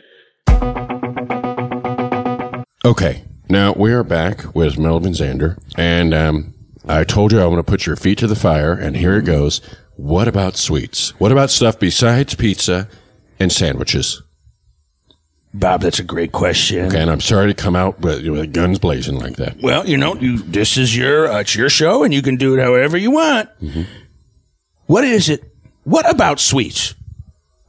[2.85, 3.25] Okay.
[3.49, 5.59] Now we are back with Melvin Zander.
[5.79, 6.55] And um,
[6.87, 8.73] I told you I want to put your feet to the fire.
[8.73, 9.61] And here it goes.
[9.97, 11.19] What about sweets?
[11.19, 12.89] What about stuff besides pizza
[13.41, 14.23] and sandwiches?
[15.55, 16.87] Bob, that's a great question.
[16.87, 19.57] Okay, and I'm sorry to come out with, with guns blazing like that.
[19.63, 22.55] Well, you know, you this is your uh, it's your show, and you can do
[22.59, 23.49] it however you want.
[24.87, 25.43] What is it?
[25.85, 26.95] What about sweets?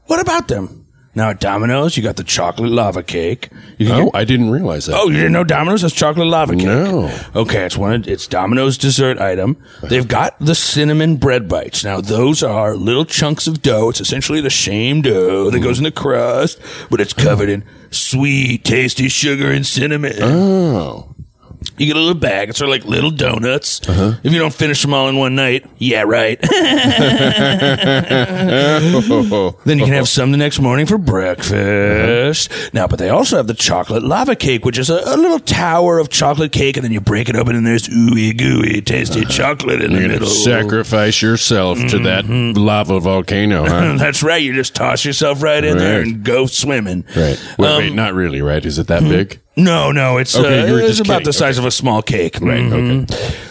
[0.05, 0.76] What about them?
[1.17, 3.49] Now at Domino's, you got the chocolate lava cake.
[3.79, 4.95] You can Oh, get- I didn't realize that.
[4.95, 6.65] oh, you didn't know Domino's has chocolate lava cake?
[6.65, 7.11] No.
[7.35, 7.93] Okay, it's one.
[7.93, 9.57] Of, it's Domino's dessert item.
[9.81, 11.83] They've got the cinnamon bread bites.
[11.83, 13.89] Now those are little chunks of dough.
[13.89, 16.59] It's essentially the same dough that goes in the crust,
[16.91, 20.13] but it's covered in sweet, tasty sugar and cinnamon.
[20.21, 21.15] Oh.
[21.77, 22.49] You get a little bag.
[22.49, 23.87] It's sort of like little donuts.
[23.87, 24.13] Uh-huh.
[24.23, 26.41] If you don't finish them all in one night, yeah, right.
[29.65, 32.51] then you can have some the next morning for breakfast.
[32.51, 32.69] Uh-huh.
[32.73, 35.99] Now, but they also have the chocolate lava cake, which is a, a little tower
[35.99, 39.81] of chocolate cake, and then you break it open, and there's ooey gooey, tasty chocolate
[39.81, 40.27] in the You're to middle.
[40.29, 43.97] sacrifice yourself to that lava volcano, huh?
[43.99, 44.41] That's right.
[44.41, 47.05] You just toss yourself right in there and go swimming.
[47.15, 47.39] right.
[47.59, 48.65] Wait, wait, not really, right?
[48.65, 49.39] Is it that big?
[49.57, 51.25] No, no, it's Okay, uh, you were it's just about kidding.
[51.25, 52.37] the size of a small cake.
[52.39, 52.61] Right.
[52.61, 53.05] Okay.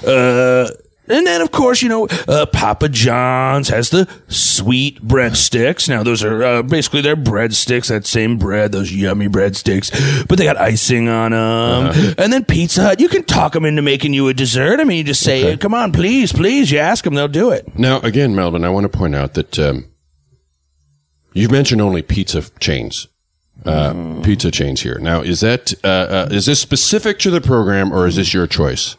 [0.07, 0.71] Uh,
[1.09, 5.89] and then, of course, you know, uh, Papa John's has the sweet breadsticks.
[5.89, 10.45] Now, those are uh, basically their breadsticks, that same bread, those yummy breadsticks, but they
[10.45, 11.87] got icing on them.
[11.91, 12.15] Uh-huh.
[12.19, 14.81] And then Pizza Hut, you can talk them into making you a dessert.
[14.81, 16.71] I mean, you just say, come on, please, please.
[16.73, 17.79] You ask them, they'll do it.
[17.79, 19.89] Now, again, Melvin, I want to point out that um,
[21.35, 23.07] you mentioned only pizza chains.
[23.65, 24.99] Uh, Pizza chains here.
[25.01, 28.47] Now, is that uh, uh, is this specific to the program, or is this your
[28.47, 28.97] choice?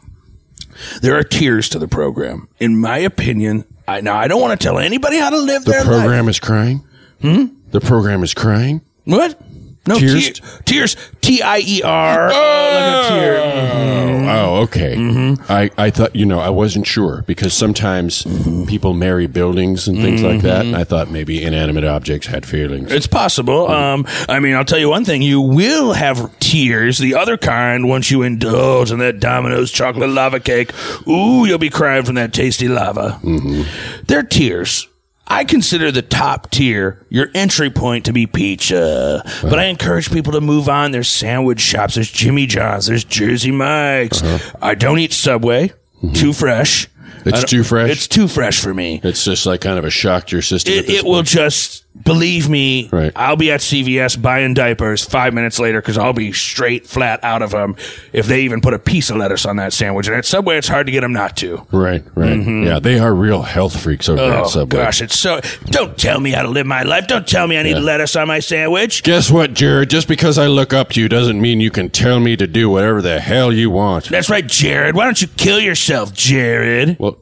[1.01, 2.49] There are tiers to the program.
[2.59, 5.71] In my opinion, I, now I don't want to tell anybody how to live The
[5.71, 5.87] their life.
[5.89, 6.85] program is crying.
[7.21, 7.45] Hmm.
[7.71, 8.81] The program is crying.
[9.05, 9.39] What?
[9.87, 10.41] No, Tears?
[10.65, 10.95] Tears.
[11.21, 12.29] T I E R.
[12.29, 13.09] Oh, like a oh.
[13.09, 13.37] tear.
[13.37, 14.27] Mm-hmm.
[14.27, 14.95] Oh, okay.
[14.95, 15.51] Mm-hmm.
[15.51, 18.65] I, I thought, you know, I wasn't sure because sometimes mm-hmm.
[18.65, 20.65] people marry buildings and things like that.
[20.65, 22.91] And I thought maybe inanimate objects had feelings.
[22.91, 23.69] It's possible.
[23.69, 27.87] Um, I mean, I'll tell you one thing: you will have tears, the other kind,
[27.87, 30.71] once you indulge in that Domino's chocolate lava cake.
[31.07, 33.19] Ooh, you'll be crying from that tasty lava.
[33.23, 34.03] Mm-hmm.
[34.05, 34.87] They're tears.
[35.27, 40.33] I consider the top tier your entry point to be pizza, but I encourage people
[40.33, 40.91] to move on.
[40.91, 44.23] There's sandwich shops, there's Jimmy John's, there's Jersey Mike's.
[44.23, 44.57] Uh-huh.
[44.61, 46.13] I don't eat Subway, mm-hmm.
[46.13, 46.87] too fresh.
[47.25, 47.89] It's too fresh?
[47.89, 49.01] It's too fresh for me.
[49.03, 50.75] It's just like kind of a shock to your system.
[50.75, 52.89] It, it will just believe me.
[52.91, 53.11] Right.
[53.15, 57.41] I'll be at CVS buying diapers five minutes later because I'll be straight flat out
[57.41, 57.75] of them
[58.13, 60.07] if they even put a piece of lettuce on that sandwich.
[60.07, 61.65] And at Subway, it's hard to get them not to.
[61.71, 62.37] Right, right.
[62.37, 64.77] Yeah, they are real health freaks over Oh at Subway.
[64.79, 65.41] gosh, it's so.
[65.65, 67.07] Don't tell me how to live my life.
[67.07, 67.79] Don't tell me I need Yeah.
[67.79, 69.03] lettuce on my sandwich.
[69.03, 69.89] Guess what, Jared?
[69.89, 72.69] Just because I look up to you doesn't mean you can tell me to do
[72.69, 74.09] whatever the hell you want.
[74.09, 74.95] That's right, Jared.
[74.95, 76.97] Why don't you kill yourself, Jared?
[76.99, 77.17] Well,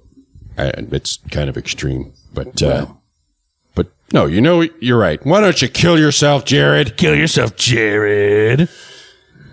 [0.58, 2.96] I, it's kind of extreme, but uh, but
[4.14, 5.24] no, you know you're right.
[5.26, 6.98] Why don't you kill yourself, Jared?
[6.98, 8.70] Kill yourself, Jared.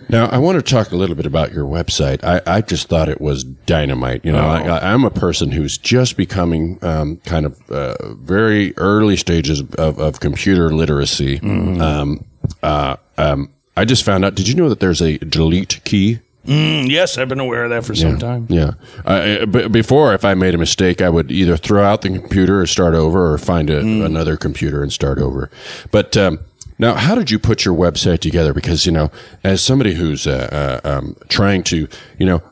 [0.08, 2.22] Now, I want to talk a little bit about your website.
[2.22, 4.22] I, I just thought it was dynamite.
[4.26, 8.76] You know, I, I, I'm a person who's just becoming um, kind of uh, very
[8.76, 11.40] early stages of, of computer literacy.
[11.40, 12.26] Um,
[12.62, 14.34] uh, um, I just found out.
[14.34, 16.20] Did you know that there's a delete key?
[16.46, 18.46] Mm, yes, I've been aware of that for some time.
[18.48, 18.72] Yeah.
[19.04, 22.60] Uh, b- before, if I made a mistake, I would either throw out the computer
[22.60, 25.50] or start over, or find a, another computer and start over.
[25.92, 26.40] But um,
[26.78, 28.52] now, how did you put your website together?
[28.52, 29.10] Because you know,
[29.44, 31.86] as somebody who's uh, uh, um, trying to,
[32.18, 32.42] you know.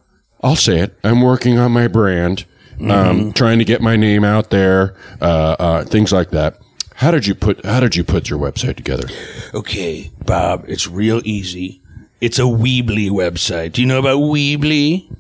[0.42, 0.96] I'll say it.
[1.05, 2.46] I'm working on my brand,
[2.88, 6.59] um, trying to get my name out there, uh, uh, things like that.
[6.94, 9.07] How did you put How did you put your website together?
[9.53, 11.79] Okay, Bob, it's real easy.
[12.20, 13.72] It's a Weebly website.
[13.72, 15.11] Do you know about Weebly?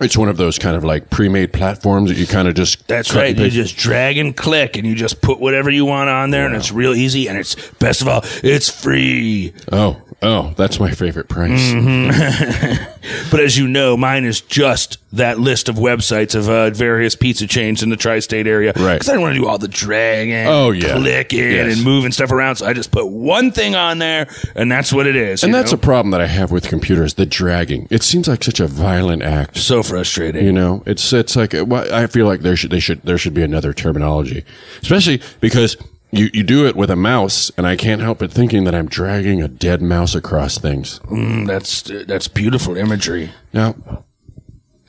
[0.00, 3.10] It's one of those kind of like pre-made platforms that you kind of just That's
[3.10, 3.28] cut right.
[3.30, 3.56] and You paste.
[3.56, 6.72] just drag and click, and you just put whatever you want on there, and it's
[6.72, 7.28] real easy.
[7.28, 9.52] And it's best of all, it's free.
[9.72, 11.50] oh oh that's my favorite price.
[11.72, 12.92] Mm-hmm.
[13.30, 17.46] But as you know, mine is just that list of websites of uh, various pizza
[17.46, 18.72] chains in the tri-state area.
[18.76, 18.94] Right.
[18.94, 20.96] Because I don't want to do all the dragging, Oh, yeah.
[20.96, 21.76] clicking, Yes.
[21.76, 22.56] and moving stuff around.
[22.56, 25.42] So I just put one thing on there, and that's what it is.
[25.44, 25.76] And you that's know?
[25.76, 27.86] a problem that I have with computers, the dragging.
[27.90, 29.56] It seems like such a violent act.
[29.56, 30.44] so frustrating.
[30.44, 33.34] You know, it's it's like well, I feel like there should they should there should
[33.34, 34.44] be another terminology,
[34.82, 35.76] especially because
[36.10, 38.88] you you do it with a mouse, and I can't help but thinking that I'm
[38.88, 41.00] dragging a dead mouse across things.
[41.00, 43.30] Mm, that's that's beautiful imagery.
[43.52, 43.74] Now,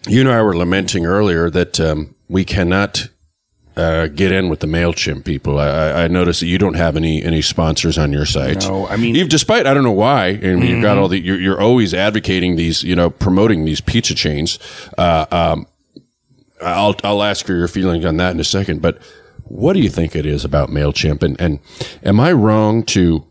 [0.08, 3.10] you and I were lamenting earlier that um, we cannot
[3.78, 5.60] uh, get in with the Mailchimp people.
[5.60, 8.64] I, I- I noticed that you don't have any any sponsors on your site.
[8.68, 11.40] No, I mean- You've, despite I don't know why, and you've got all the you're,
[11.40, 14.60] you're always advocating these, you know, promoting these pizza chains.
[14.98, 15.68] Uh, um,
[16.62, 19.00] I'll I'll ask for your feelings on that in a second, but
[19.44, 21.60] what do you think it is about Mailchimp, and and
[22.04, 23.24] am I wrong to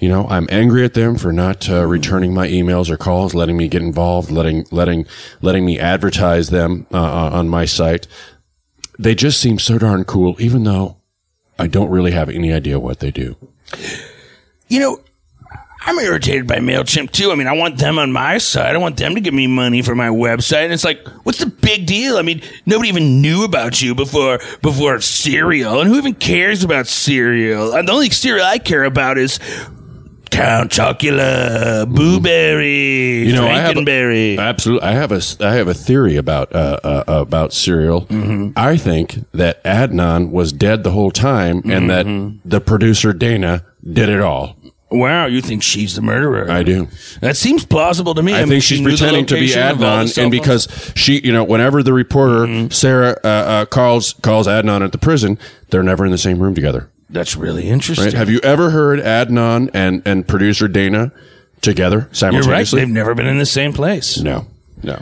[0.00, 3.56] you know, I'm angry at them for not uh, returning my emails or calls, letting
[3.56, 5.06] me get involved, letting letting
[5.42, 8.06] letting me advertise them uh, uh, on my site.
[8.98, 10.96] They just seem so darn cool, even though
[11.58, 13.36] I don't really have any idea what they do.
[14.68, 15.00] You know,
[15.80, 17.30] I'm irritated by MailChimp too.
[17.30, 18.74] I mean, I want them on my side.
[18.74, 20.64] I want them to give me money for my website.
[20.64, 22.18] And it's like, what's the big deal?
[22.18, 25.80] I mean, nobody even knew about you before before cereal.
[25.80, 27.72] And who even cares about cereal?
[27.74, 29.38] And the only cereal I care about is
[30.30, 35.74] Count Chocula, Blueberry, You know, I have a- Absolutely, I have a I have a
[35.74, 38.06] theory about uh, uh, about cereal.
[38.56, 42.06] I think that Adnan was dead the whole time, and that
[42.44, 44.56] the producer Dana did it all.
[44.90, 46.50] wow, you think she's the murderer?
[46.50, 46.88] I do.
[47.20, 48.34] that seems plausible to me.
[48.34, 50.92] I, mean, think she she's pretending to be location of all the Adnan, and because
[50.94, 55.38] she, you know, whenever the reporter Sarah uh, uh, calls calls Adnan at the prison,
[55.70, 56.90] they're never in the same room together.
[57.10, 58.06] That's really interesting.
[58.06, 58.14] Right?
[58.14, 61.12] Have you ever heard Adnan and and producer Dana
[61.60, 62.16] together You're right.
[62.16, 62.80] simultaneously?
[62.80, 64.18] They've never been in the same place.
[64.18, 64.46] no,
[64.82, 65.00] no.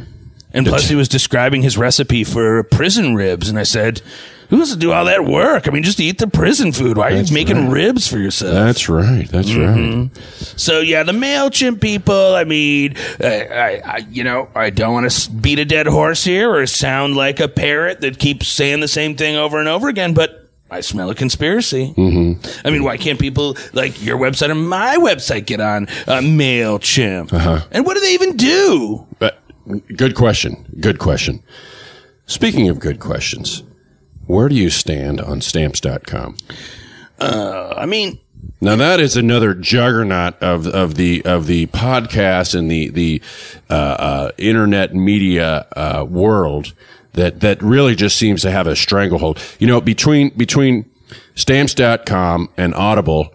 [0.53, 4.01] And plus, he was describing his recipe for prison ribs, and I said,
[4.49, 5.69] "Who has to do all that work?
[5.69, 6.97] I mean, just eat the prison food.
[6.97, 9.29] Why are you making ribs for yourself?" That's right.
[9.29, 10.01] That's Mm-hmm.
[10.05, 10.11] right.
[10.59, 12.35] so yeah, the Mailchimp people.
[12.35, 16.25] I mean, I, I, I you know, I don't want to beat a dead horse
[16.25, 19.89] here or sound like a parrot that keeps saying the same thing over and over
[19.89, 20.46] again, but.
[20.71, 21.95] I smell a conspiracy.
[21.97, 22.67] Mm-hmm.
[22.67, 27.33] I mean, why can't people like your website and my website get on uh, Mailchimp?
[27.33, 27.65] Uh-huh.
[27.71, 29.07] And what do they even do?
[29.19, 29.39] But
[29.97, 30.67] good question.
[30.81, 31.43] Good question.
[32.27, 33.63] Speaking of good questions,
[34.27, 36.37] where do you stand on stamps.com?
[37.21, 38.19] I mean,
[38.61, 43.23] Now that is another juggernaut of of the of the podcast and the the
[43.71, 46.75] uh, uh, internet media uh, world
[47.17, 49.39] that that really just seems to have a stranglehold.
[49.59, 50.89] You know, between between
[51.35, 53.35] stamps.com and Audible,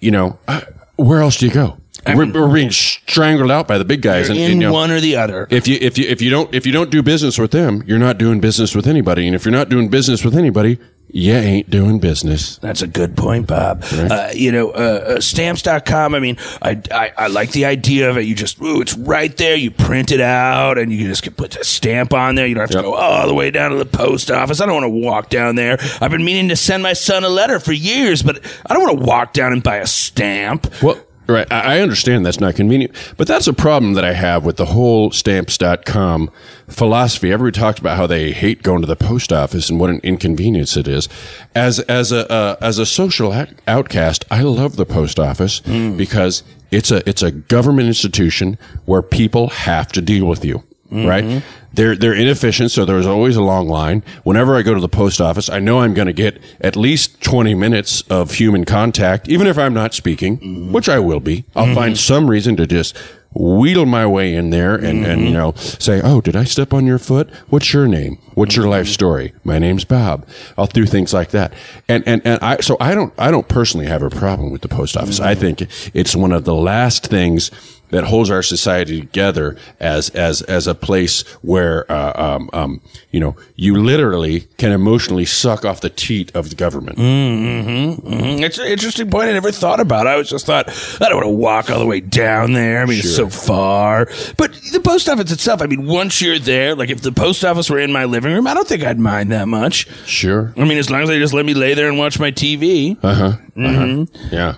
[0.00, 0.62] you know, uh,
[0.96, 1.78] where else do you go?
[2.14, 4.28] We're, we're being strangled out by the big guys.
[4.28, 5.48] And, in and, you know, one or the other.
[5.50, 7.98] if you if you if you don't if you don't do business with them, you're
[7.98, 9.26] not doing business with anybody.
[9.26, 10.78] And if you're not doing business with anybody,
[11.16, 12.58] you ain't doing business.
[12.58, 13.82] That's a good point, Bob.
[13.90, 18.18] Uh, you know, uh, uh, stamps.com, I mean, I, I, I like the idea of
[18.18, 18.26] it.
[18.26, 19.56] You just, ooh, it's right there.
[19.56, 22.46] You print it out and you can just get, put a stamp on there.
[22.46, 24.60] You don't have to go all the way down to the post office.
[24.60, 25.78] I don't want to walk down there.
[26.02, 28.98] I've been meaning to send my son a letter for years, but I don't want
[29.00, 30.70] to walk down and buy a stamp.
[30.82, 31.50] Well, right.
[31.52, 35.10] I understand that's not convenient, but that's a problem that I have with the whole
[35.10, 36.30] stamps.com
[36.68, 37.32] philosophy.
[37.32, 40.76] Everybody talks about how they hate going to the post office and what an inconvenience
[40.76, 41.08] it is.
[41.54, 43.32] As, as a, uh, as a social
[43.66, 45.60] outcast, I love the post office
[45.96, 50.62] because it's a, it's a government institution where people have to deal with you.
[50.90, 51.24] Right?
[51.24, 51.46] Mm-hmm.
[51.74, 52.70] They're, they're inefficient.
[52.70, 54.02] So there's always a long line.
[54.24, 57.20] Whenever I go to the post office, I know I'm going to get at least
[57.22, 60.72] 20 minutes of human contact, even if I'm not speaking, mm-hmm.
[60.72, 61.44] which I will be.
[61.54, 62.14] I'll find mm-hmm.
[62.14, 62.96] some reason to just
[63.38, 66.86] wheedle my way in there and, and, you know, say, Oh, did I step on
[66.86, 67.28] your foot?
[67.48, 68.18] What's your name?
[68.34, 69.34] What's your life story?
[69.44, 70.26] My name's Bob.
[70.56, 71.52] I'll do things like that.
[71.88, 74.68] And, and, and I, so I don't, I don't personally have a problem with the
[74.68, 75.20] post office.
[75.20, 77.50] I think it's one of the last things
[77.90, 83.20] that holds our society together as as as a place where uh, um, um, you
[83.20, 86.98] know you literally can emotionally suck off the teat of the government.
[86.98, 90.06] Mm, It's an interesting point I never thought about.
[90.06, 90.68] I was just thought,
[91.00, 92.80] I don't want to walk all the way down there.
[92.82, 94.06] I mean, it's so far.
[94.36, 97.70] But the post office itself, I mean, once you're there, like if the post office
[97.70, 99.88] were in my living room, I don't think I'd mind that much.
[100.06, 100.52] Sure.
[100.56, 102.96] I mean, as long as they just let me lay there and watch my TV.
[103.02, 104.06] Uh huh.
[104.30, 104.56] Yeah.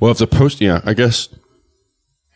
[0.00, 1.28] Well, if the post, yeah, I guess.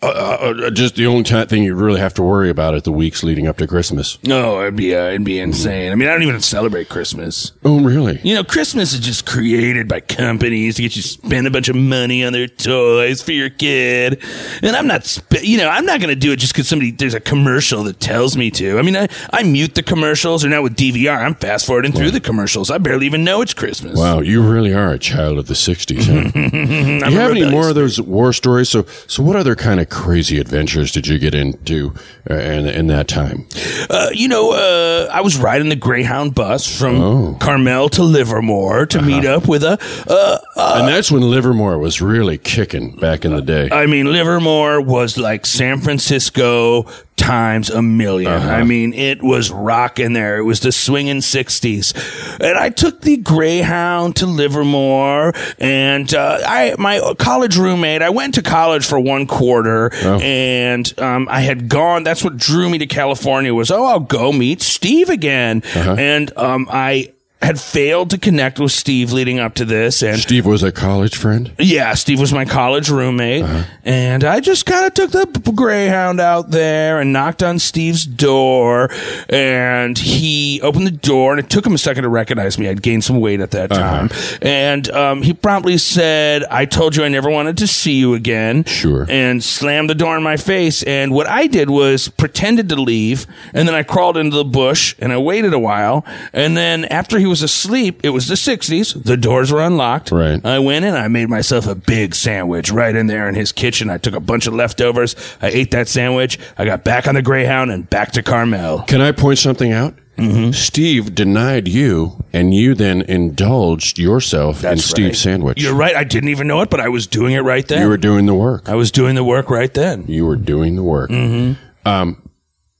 [0.02, 2.82] Uh, uh, uh, just the only ti- thing you really have to worry about is
[2.82, 4.18] the weeks leading up to Christmas.
[4.24, 5.90] No, it'd be, uh, it'd be insane.
[5.90, 7.52] I mean, I don't even celebrate Christmas.
[7.64, 8.20] Oh, really?
[8.22, 11.70] You know, Christmas is just created by companies to get you to spend a bunch
[11.70, 14.22] of money on their toys for your kid.
[14.62, 16.90] And I'm not, sp- you know, I'm not going to do it just because somebody,
[16.90, 18.78] there's a commercial that tells me to.
[18.78, 22.10] I mean, I, I mute the commercials or now with DVR, I'm fast forwarding through
[22.10, 22.70] the commercials.
[22.70, 23.98] I barely even know it's Christmas.
[23.98, 26.04] Wow, you really are a child of the '60s.
[26.04, 26.30] Huh?
[27.06, 28.68] Do you have any more of those war stories?
[28.68, 31.92] So, so what other kind of crazy adventures did you get into
[32.30, 33.46] uh, in in that time?
[33.90, 37.36] Uh, you know, uh, I was riding the Greyhound bus from Oh.
[37.40, 39.36] Carmel to Livermore to meet Uh-huh.
[39.36, 39.78] up with a,
[40.08, 40.38] uh,
[40.78, 43.68] and that's when Livermore was really kicking back in the day.
[43.70, 46.86] I mean, Livermore was like San Francisco
[47.26, 48.48] times a 1000000 Uh-huh.
[48.50, 50.38] I mean, it was rocking there.
[50.38, 51.92] It was the swinging 60s.
[52.40, 58.34] And I took the Greyhound to Livermore and, uh, I, my college roommate, I went
[58.34, 60.18] to college for one quarter Oh.
[60.20, 64.32] and, um, I had gone, that's what drew me to California was, oh, I'll go
[64.32, 65.62] meet Steve again.
[65.74, 65.96] Uh-huh.
[65.98, 67.12] And, um, I,
[67.42, 71.16] had failed to connect with Steve leading up to this and Steve was a college
[71.16, 71.52] friend.
[71.58, 73.44] yeah, Steve was my college roommate,
[73.84, 78.90] and I just kind of took the Greyhound out there and knocked on Steve's door,
[79.28, 82.68] and he opened the door, and it took him a second to recognize me.
[82.68, 84.10] I'd gained some weight at that time,
[84.42, 88.64] and um, he promptly said, "I told you I never wanted to see you again."
[88.64, 89.06] Sure.
[89.08, 90.82] and slammed the door in my face.
[90.82, 94.94] And what I did was pretended to leave, and then I crawled into the bush
[94.98, 99.02] and I waited a while, and then after he was asleep, it was the '60s.
[99.02, 100.10] The doors were unlocked.
[100.10, 100.44] Right.
[100.44, 100.94] I went in.
[100.94, 103.90] I made myself a big sandwich right in there in his kitchen.
[103.90, 105.16] I took a bunch of leftovers.
[105.40, 106.38] I ate that sandwich.
[106.56, 108.82] I got back on the Greyhound and back to Carmel.
[108.82, 109.94] Can I point something out?
[110.16, 110.52] Mm-hmm.
[110.52, 115.16] Steve denied you, and you then indulged yourself in That's Steve's right.
[115.16, 115.62] sandwich.
[115.62, 115.94] You're right.
[115.94, 117.82] I didn't even know it, but I was doing it right then.
[117.82, 118.68] You were doing the work.
[118.68, 120.06] I was doing the work right then.
[120.08, 121.10] You were doing the work.
[121.10, 121.86] Mm-hmm.
[121.86, 122.30] Um,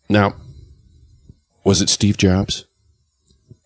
[0.09, 0.35] now,
[1.63, 2.66] was it Steve Jobs?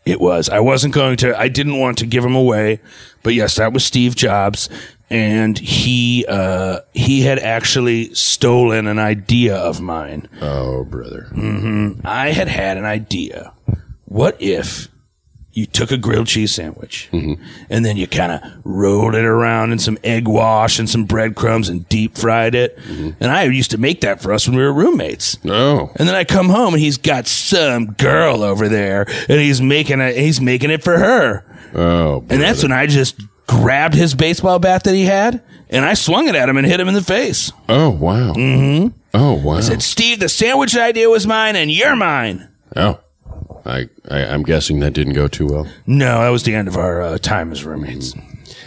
[0.05, 0.48] It was.
[0.48, 1.38] I wasn't going to.
[1.38, 2.80] I didn't want to give him away,
[3.22, 4.68] but yes, that was Steve Jobs,
[5.11, 10.28] and he uh, he had actually stolen an idea of mine.
[10.40, 11.28] Oh, brother.
[11.32, 12.01] Mm-hmm.
[12.05, 13.53] I had had an idea.
[14.07, 14.88] What if
[15.53, 19.78] you took a grilled cheese sandwich and then you kind of rolled it around in
[19.78, 22.78] some egg wash and some breadcrumbs and deep fried it?
[22.88, 25.38] And I used to make that for us when we were roommates.
[25.44, 29.61] Oh, And then I come home and he's got some girl over there and he's
[29.61, 31.44] making it, he's making it for her.
[31.74, 35.94] oh, And that's when I just grabbed his baseball bat that he had and I
[35.94, 37.53] swung it at him and hit him in the face.
[37.68, 38.32] oh, wow.
[38.34, 38.96] Mm-hmm.
[39.14, 39.57] Oh, wow.
[39.57, 42.48] I Said, Steve, the sandwich idea was mine and you're mine.
[42.76, 43.01] oh,
[43.64, 45.66] I, I, I'm guessing that didn't go too well.
[45.86, 48.14] No, that was the end of our uh, time as roommates.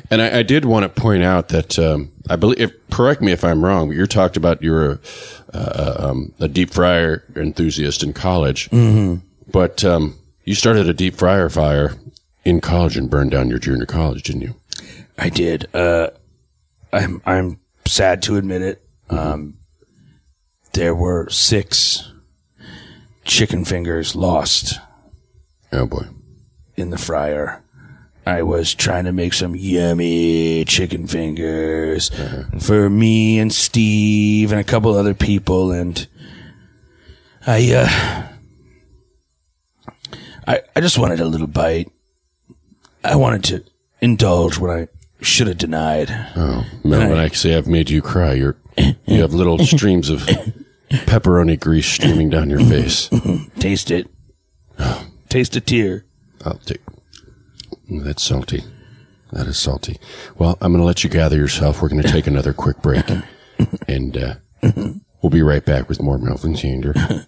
[0.10, 2.60] And I, I did want to point out that um, I believe.
[2.60, 3.88] If, correct me if I'm wrong.
[3.88, 5.00] But you talked about you were
[5.54, 9.26] a, uh, um, a deep fryer enthusiast in college, mm-hmm.
[9.52, 11.96] but um, you started a deep fryer fire
[12.46, 14.56] in college and burned down your junior college, didn't you?
[15.18, 15.74] I did.
[15.74, 16.10] Uh,
[16.92, 18.86] I'm I'm sad to admit it.
[19.10, 19.58] Um,
[20.74, 22.12] there were six
[23.24, 24.80] chicken fingers lost
[25.72, 26.06] Oh boy.
[26.76, 27.62] in the fryer.
[28.26, 32.10] I was trying to make some yummy chicken fingers
[32.62, 36.08] for me and Steve and a couple other people, and
[37.46, 38.28] I, uh,
[40.48, 41.92] I, I just wanted a little bite.
[43.04, 43.64] I wanted to
[44.00, 44.88] indulge what I
[45.22, 46.08] should have denied.
[46.36, 48.34] Oh, Melvin, I say I've made you cry.
[48.34, 50.22] You're you have little streams of
[51.06, 53.10] pepperoni grease streaming down your face.
[53.60, 54.08] Taste it.
[55.30, 56.06] Taste a tear.
[56.46, 56.82] I'll take.
[57.90, 58.64] That's salty.
[59.32, 59.98] That is salty.
[60.38, 61.82] Well, I'm going to let you gather yourself.
[61.82, 63.06] We're going to take another quick break,
[63.88, 64.36] and uh,
[65.22, 67.28] we'll be right back with more Melvin Zander.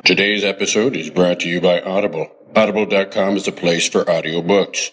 [0.04, 2.30] Today's episode is brought to you by Audible.
[2.54, 4.90] Audible.com is the place for audiobooks.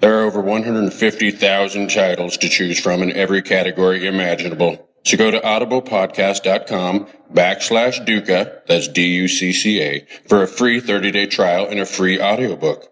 [0.00, 4.90] There are over 150,000 titles to choose from in every category imaginable.
[5.06, 11.86] So go to audiblepodcast.com backslash Ducca, that's D-U-C-C-A, for a free 30-day trial and a
[11.86, 12.88] free audiobook.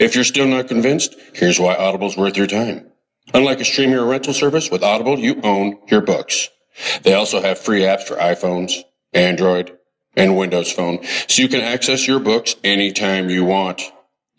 [0.00, 2.90] If you're still not convinced, here's why Audible's worth your time.
[3.34, 6.48] Unlike a streaming or rental service, with Audible, you own your books.
[7.02, 8.72] They also have free apps for iPhones,
[9.12, 9.76] Android,
[10.16, 13.82] and Windows Phone, so you can access your books anytime you want.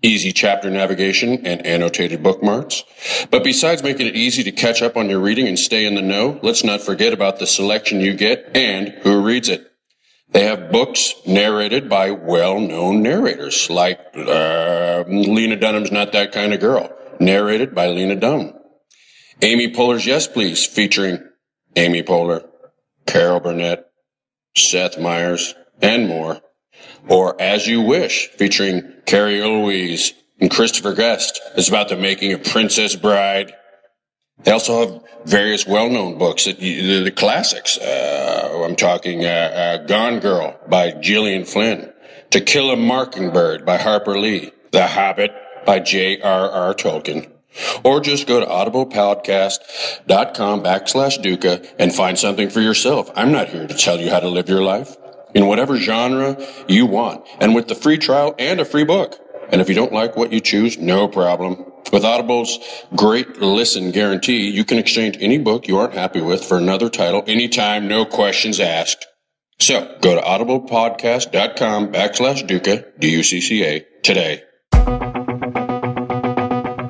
[0.01, 2.83] Easy chapter navigation and annotated bookmarks.
[3.31, 6.01] But besides making it easy to catch up on your reading and stay in the
[6.01, 9.69] know, let's not forget about the selection you get and who reads it.
[10.31, 16.59] They have books narrated by well-known narrators, like uh, Lena Dunham's Not That Kind of
[16.59, 18.53] Girl, narrated by Lena Dunham.
[19.41, 21.19] Amy Poehler's Yes Please, featuring
[21.75, 22.47] Amy Poehler,
[23.07, 23.85] Carol Burnett,
[24.55, 26.41] Seth Meyers, and more.
[27.07, 31.41] Or As You Wish, featuring Cary Elwes and Christopher Guest.
[31.55, 33.53] It's about the making of Princess Bride.
[34.43, 37.77] They also have various well-known books, the, classics.
[37.77, 41.91] Uh, I'm talking uh, uh, Gone Girl by Gillian Flynn,
[42.31, 45.33] To Kill a Mockingbird by Harper Lee, The Hobbit
[45.65, 46.73] by J.R.R.
[46.73, 47.29] Tolkien.
[47.83, 53.11] Or just go to audiblepodcast.com backslash Ducca and find something for yourself.
[53.15, 54.95] I'm not here to tell you how to live your life
[55.33, 59.19] in whatever genre you want and with the free trial and a free book.
[59.51, 61.65] And if you don't like what you choose, no problem.
[61.91, 62.59] With Audible's
[62.95, 67.23] great listen guarantee, you can exchange any book you aren't happy with for another title
[67.25, 69.07] anytime, no questions asked.
[69.59, 74.43] So go to audiblepodcast.com backslash Ducca, D-U-C-C-A, today.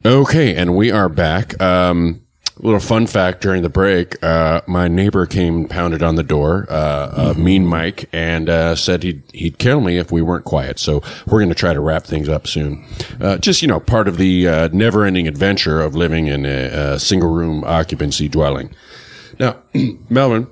[0.06, 1.60] Okay, and we are back.
[1.62, 2.22] Um,
[2.60, 7.34] little fun fact during the break, uh, my neighbor came pounded on the door, uh,
[7.38, 10.80] mean Mike, and uh, said he'd he'd kill me if we weren't quiet.
[10.80, 12.86] So we're going to try to wrap things up soon.
[13.20, 17.00] Uh, just you know, part of the uh, never-ending adventure of living in a, a
[17.00, 18.74] single-room occupancy dwelling.
[19.40, 19.58] Now,
[20.10, 20.48] Melvin,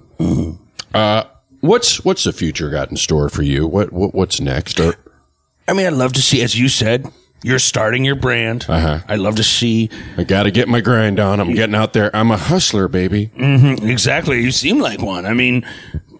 [0.93, 1.23] uh,
[1.59, 3.67] what's what's the future got in store for you?
[3.67, 4.79] What, what what's next?
[4.79, 4.95] Or,
[5.67, 7.11] I mean, I'd love to see, as you said,
[7.47, 8.65] you're starting your brand.
[8.67, 8.99] Uh-huh.
[9.07, 11.39] I'd love to see I got to get my grind on.
[11.39, 12.13] I'm getting out there.
[12.15, 13.31] I'm a hustler, baby.
[13.35, 14.41] exactly.
[14.41, 15.25] You seem like one.
[15.25, 15.65] I mean,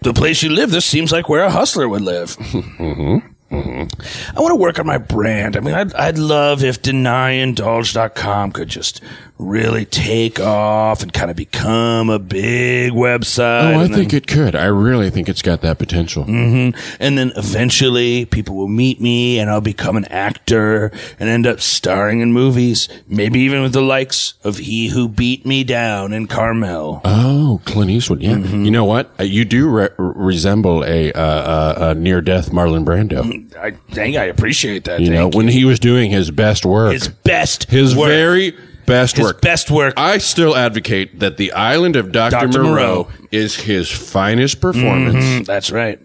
[0.02, 2.36] the place you live, this seems like where a hustler would live.
[3.50, 3.88] I
[4.36, 5.56] want to work on my brand.
[5.56, 9.02] I mean, I'd, I'd love if denyindulge.com could just
[9.40, 13.76] really take off and kind of become a big website.
[13.76, 14.56] Oh, I think then, it could.
[14.56, 16.24] I really think it's got that potential.
[16.28, 21.62] and then eventually people will meet me and I'll become an actor and end up
[21.62, 26.28] starring in movies, maybe even with the likes of He Who Beat Me Down and
[26.30, 27.02] Carmel.
[27.06, 28.22] Oh, Clint Eastwood.
[28.24, 28.38] Yeah.
[28.40, 29.12] You know what?
[29.20, 33.37] Uh, You do re- resemble a, uh, uh, a near death Marlon Brando.
[33.60, 35.00] I think I appreciate that.
[35.02, 38.08] You know, Thank when he was doing his best work, his best his work.
[38.10, 39.42] very best his work.
[39.42, 39.94] best work.
[39.98, 42.48] I still advocate that the Island of Dr.
[42.48, 42.64] Dr.
[42.64, 42.70] Moreau,
[43.04, 43.08] Moreau.
[43.32, 46.00] is his finest performance, Mm, That's right.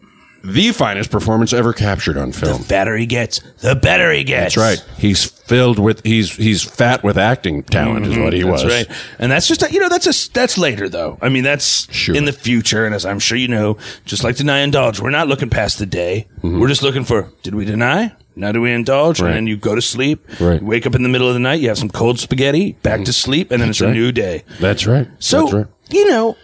[0.45, 2.63] The finest performance ever captured on film.
[2.63, 4.55] The better he gets, the better he gets.
[4.55, 4.99] That's right.
[4.99, 8.73] He's filled with he's he's fat with acting talent is what he That's was.
[8.73, 8.89] right.
[9.19, 11.19] And that's just, you know, that's a, that's later though.
[11.23, 12.15] I mean, that's Sure.
[12.17, 12.87] in the future.
[12.87, 15.87] And as I'm sure you know, just like deny indulge, we're not looking past the
[15.87, 16.27] day.
[16.43, 18.13] We're just looking for, did we deny?
[18.35, 19.19] Now do we indulge?
[19.19, 19.25] Mm-hmm.
[19.27, 19.31] Right.
[19.31, 20.27] And then you go to sleep.
[20.41, 20.61] Right.
[20.61, 23.05] You wake up in the middle of the night, you have some cold spaghetti, back
[23.05, 23.91] to sleep, and then it's right.
[23.91, 24.43] a new day.
[24.59, 25.07] That's right.
[25.19, 25.67] So, That's right.
[25.91, 26.37] you know,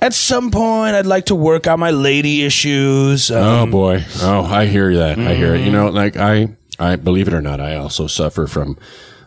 [0.00, 3.30] at some point, I'd like to work out my lady issues.
[3.30, 4.04] Um, Oh boy.
[4.20, 5.18] Oh, I hear that.
[5.18, 5.64] I hear it.
[5.64, 8.78] You know, like I, I believe it or not, I also suffer from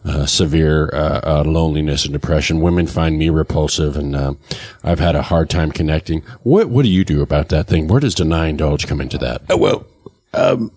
[0.03, 2.61] uh, severe uh, uh, loneliness and depression.
[2.61, 4.33] Women find me repulsive, and uh,
[4.83, 6.23] I've had a hard time connecting.
[6.43, 7.87] What What do you do about that thing?
[7.87, 9.41] Where does deny indulge come into that?
[9.51, 9.85] Uh, well,
[10.33, 10.71] um,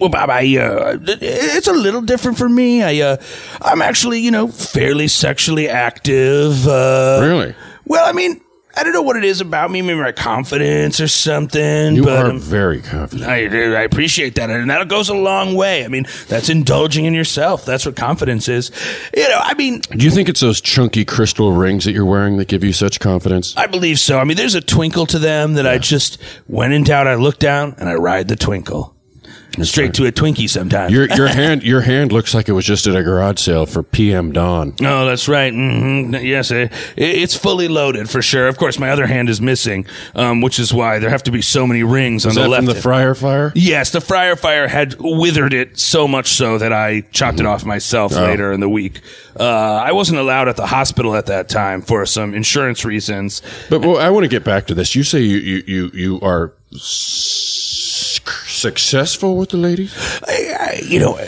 [0.00, 2.82] well, Bob, I, uh, it's a little different for me.
[2.82, 3.16] I, uh,
[3.62, 6.66] I'm actually, you know, fairly sexually active.
[6.66, 7.54] Uh, Really?
[7.86, 8.40] Well, I mean,
[8.78, 12.26] I don't know what it is about me, maybe my confidence or something, You but
[12.26, 13.28] are um, very confident.
[13.28, 15.84] I, I appreciate that, and that goes a long way.
[15.84, 17.64] I mean, that's indulging in yourself.
[17.64, 18.70] That's what confidence is.
[19.16, 22.36] You know, I mean, Do you think it's those chunky crystal rings that you're wearing
[22.38, 23.56] that give you such confidence?
[23.56, 24.18] I believe so.
[24.18, 27.38] I mean, there's a twinkle to them that I just, when in doubt, I look
[27.38, 28.95] down and I ride the twinkle.
[29.62, 30.92] Straight to a Twinkie sometimes.
[30.92, 33.82] Your your hand your hand looks like it was just at a garage sale for
[33.82, 34.74] PM Dawn.
[34.82, 35.52] Oh, that's right.
[35.52, 38.48] hmm Yes, it, it's fully loaded for sure.
[38.48, 41.42] Of course, my other hand is missing, um, which is why there have to be
[41.42, 42.64] so many rings on Is the left.
[42.66, 43.52] from the fryer fire?
[43.54, 47.64] yes, the fryer fire had withered it so much so that I chopped it off
[47.64, 48.22] myself Oh.
[48.22, 49.00] later in the week.
[49.38, 53.42] Uh, I wasn't allowed at the hospital at that time for some insurance reasons.
[53.68, 54.94] But well, I want to get back to this.
[54.94, 57.95] You say you you you, you are s-
[58.56, 59.94] successful with the ladies.
[60.26, 61.18] I, I, you know,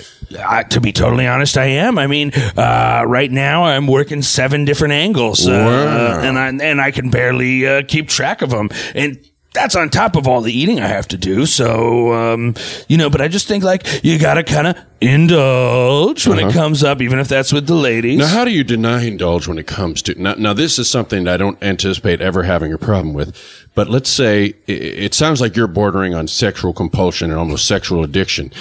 [0.47, 1.99] I, to be totally honest, I am.
[1.99, 6.21] I mean, uh, right now I'm working seven different angles, uh, Wow.
[6.21, 8.69] and I and I can barely uh, keep track of them.
[8.95, 9.19] And
[9.59, 11.45] that's on top of all the eating I have to do.
[11.47, 12.55] So, um,
[12.89, 16.53] you know, but I just think like you got to kind of indulge when it
[16.53, 18.19] comes up, even if that's with the ladies.
[18.19, 20.35] Now, how do you deny indulge when it comes to now?
[20.35, 23.37] Now, this is something that I don't anticipate ever having a problem with.
[23.75, 28.03] But let's say i- it sounds like you're bordering on sexual compulsion and almost sexual
[28.05, 28.53] addiction.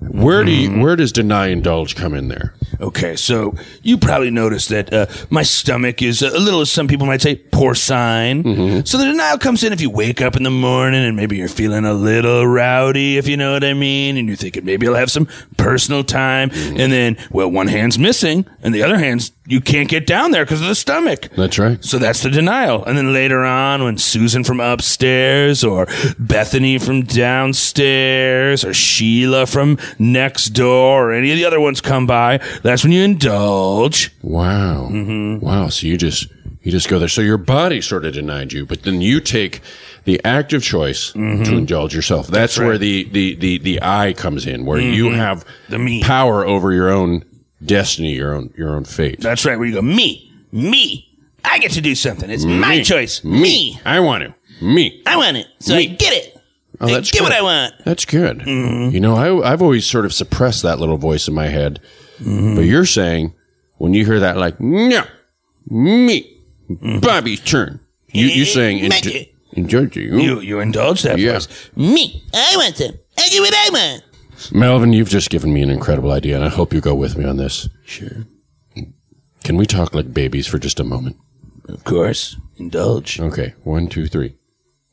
[0.00, 0.80] Where do you, mm-hmm.
[0.80, 2.54] where does deny indulge come in there?
[2.80, 7.06] Okay, so you probably noticed that uh, my stomach is a little, as some people
[7.06, 8.42] might say, porcine.
[8.42, 8.80] Mm-hmm.
[8.84, 11.48] So the denial comes in if you wake up in the morning and maybe you're
[11.48, 14.94] feeling a little rowdy, if you know what I mean, and you're thinking maybe I'll
[14.94, 15.28] have some
[15.58, 16.80] personal time, mm-hmm.
[16.80, 20.44] and then well, one hand's missing and the other hand's you can't get down there
[20.44, 21.28] because of the stomach.
[21.36, 21.84] That's right.
[21.84, 22.84] So that's the denial.
[22.84, 25.88] And then later on, when Susan from upstairs, or
[26.18, 32.06] Bethany from downstairs, or Sheila from next door, or any of the other ones come
[32.06, 34.12] by, that's when you indulge.
[34.22, 34.88] Wow.
[34.90, 35.44] Mm-hmm.
[35.44, 35.68] Wow.
[35.68, 36.28] So you just
[36.62, 37.08] you just go there.
[37.08, 39.62] So your body sort of denied you, but then you take
[40.04, 41.42] the active choice mm-hmm.
[41.42, 42.28] to indulge yourself.
[42.28, 42.80] That's, where right.
[42.80, 45.18] the, the, the, the I comes in, where you mm-hmm.
[45.18, 46.02] have The me.
[46.02, 47.24] power over your own
[47.64, 49.20] destiny, your own your own fate.
[49.20, 51.06] That's right, where you go, me, me.
[51.44, 52.28] I get to do something.
[52.30, 52.84] It's my Me.
[52.84, 53.24] choice.
[53.24, 53.80] Me.
[53.86, 54.34] I want to.
[54.64, 55.02] Me.
[55.06, 55.46] I want it.
[55.58, 56.36] So I get it.
[56.82, 57.38] Oh, I that's get what good.
[57.38, 57.74] I want.
[57.84, 58.38] That's good.
[58.40, 58.94] Mm-hmm.
[58.94, 61.80] You know, I, I've always sort of suppressed that little voice in my head.
[62.20, 62.56] Mm-hmm.
[62.56, 63.34] But you're saying
[63.78, 65.02] when you hear that, like, no,
[65.68, 66.38] me,
[66.70, 67.00] mm-hmm.
[67.00, 67.80] Bobby's turn.
[68.12, 69.34] You, you're saying, it.
[69.52, 71.34] in Georgia, you, You you indulge that Yeah.
[71.34, 71.70] voice.
[71.76, 72.22] Me.
[72.34, 72.98] I want some.
[73.16, 74.02] I get what I want.
[74.52, 77.24] Melvin, you've just given me an incredible idea, and I hope you go with me
[77.24, 77.68] on this.
[77.84, 78.26] Sure.
[79.44, 81.16] Can we talk like babies for just a moment?
[81.68, 82.36] Of course.
[82.56, 83.20] Indulge.
[83.20, 84.36] Okay, one, two, three.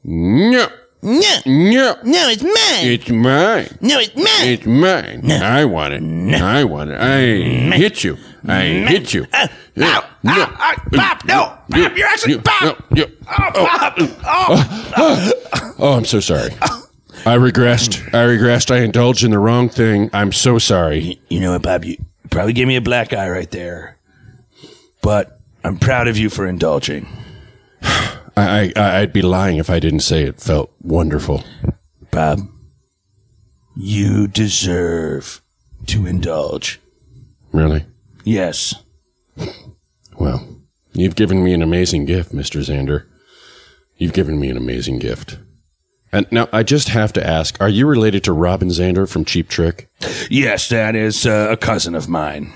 [0.04, 0.68] No,
[1.02, 2.92] No, no, no, it's mine.
[2.92, 3.78] it's mine.
[3.82, 4.26] no, it's mine.
[4.48, 5.32] It's mine.
[5.32, 6.42] I want it.
[6.42, 7.00] I want it.
[7.00, 8.18] I hit you.
[8.48, 9.26] I hit you.
[9.34, 9.48] Uh,
[9.80, 11.34] ow, ow, ow, Bob, no.
[11.36, 12.64] Ah, ah, Bob, you're actually, Bob.
[12.64, 13.06] No, yeah.
[13.30, 13.66] Oh, oh.
[13.66, 13.94] Bob.
[14.26, 14.92] Oh.
[14.98, 15.74] oh.
[15.80, 16.52] Oh, I'm so sorry.
[16.62, 16.87] Oh.
[17.28, 18.08] I regressed.
[18.14, 18.72] I regressed.
[18.74, 20.10] I indulged in the wrong thing.
[20.14, 21.20] I'm so sorry.
[21.28, 21.84] You know what, Bob?
[21.84, 21.98] You
[22.30, 23.98] probably gave me a black eye right there.
[25.02, 27.06] But I'm proud of you for indulging.
[27.82, 31.44] I, I I'd be lying if I didn't say it felt wonderful.
[32.12, 32.48] Bob,
[33.76, 35.42] you deserve
[35.88, 36.80] to indulge.
[37.52, 37.86] Really?
[38.24, 38.74] Yes.
[40.18, 40.48] Well,
[40.94, 42.62] you've given me an amazing gift, Mr.
[42.62, 43.06] Zander.
[43.98, 45.40] You've given me an amazing gift.
[46.12, 49.50] And now I just have to ask, are you related to Robin Zander from Cheap
[49.50, 49.90] Trick?
[50.30, 52.54] Yes, that is uh, a cousin of mine.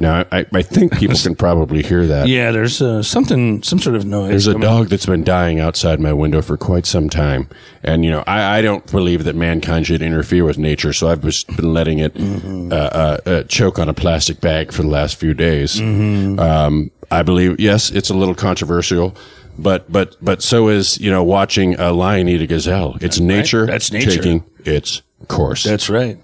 [0.00, 2.28] Now, I, I think people can probably hear that.
[2.28, 4.28] Yeah, there's uh, something, some sort of noise.
[4.30, 7.48] There's a coming- dog that's been dying outside my window for quite some time.
[7.82, 11.22] And, you know, I, I don't believe that mankind should interfere with nature, so I've
[11.22, 15.16] just been letting it uh, uh, uh, choke on a plastic bag for the last
[15.16, 15.80] few days.
[15.80, 19.16] Um, I believe, yes, it's a little controversial.
[19.58, 22.96] But but but so is you know watching a lion eat a gazelle.
[23.00, 23.66] It's nature.
[23.66, 24.10] That's nature.
[24.10, 25.64] taking its course.
[25.64, 26.18] That's right.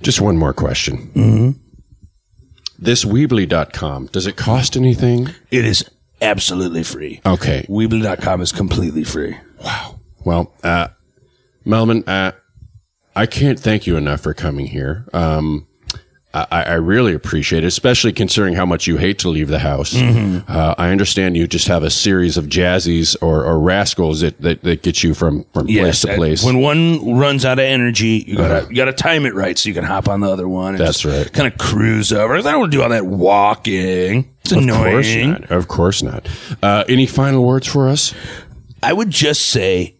[0.00, 1.10] Just one more question.
[1.14, 1.50] Mm-hmm.
[2.78, 5.28] This Weebly.com, does it cost anything?
[5.52, 5.88] It is
[6.20, 7.20] absolutely free.
[7.24, 7.64] Okay.
[7.68, 9.36] Weebly.com is completely free.
[9.62, 10.00] Wow.
[10.24, 10.88] Well, uh,
[11.64, 12.32] Melvin, uh,
[13.14, 15.06] I can't thank you enough for coming here.
[15.12, 15.68] Um,
[16.34, 19.94] I, I really appreciate it, especially considering how much you hate to leave the house.
[19.94, 24.62] Uh, I understand you just have a series of jazzies or, or rascals that, that,
[24.62, 26.42] that get you from, from place to uh, place.
[26.42, 29.74] When one runs out of energy, you gotta you gotta time it right so you
[29.74, 30.74] can hop on the other one.
[30.74, 31.30] And That's right.
[31.30, 32.34] Kind of cruise over.
[32.34, 34.34] I don't want to do all that walking.
[34.40, 35.50] It's of course not.
[35.50, 36.28] Of course not.
[36.62, 38.14] Uh, any final words for us?
[38.82, 39.96] I would just say,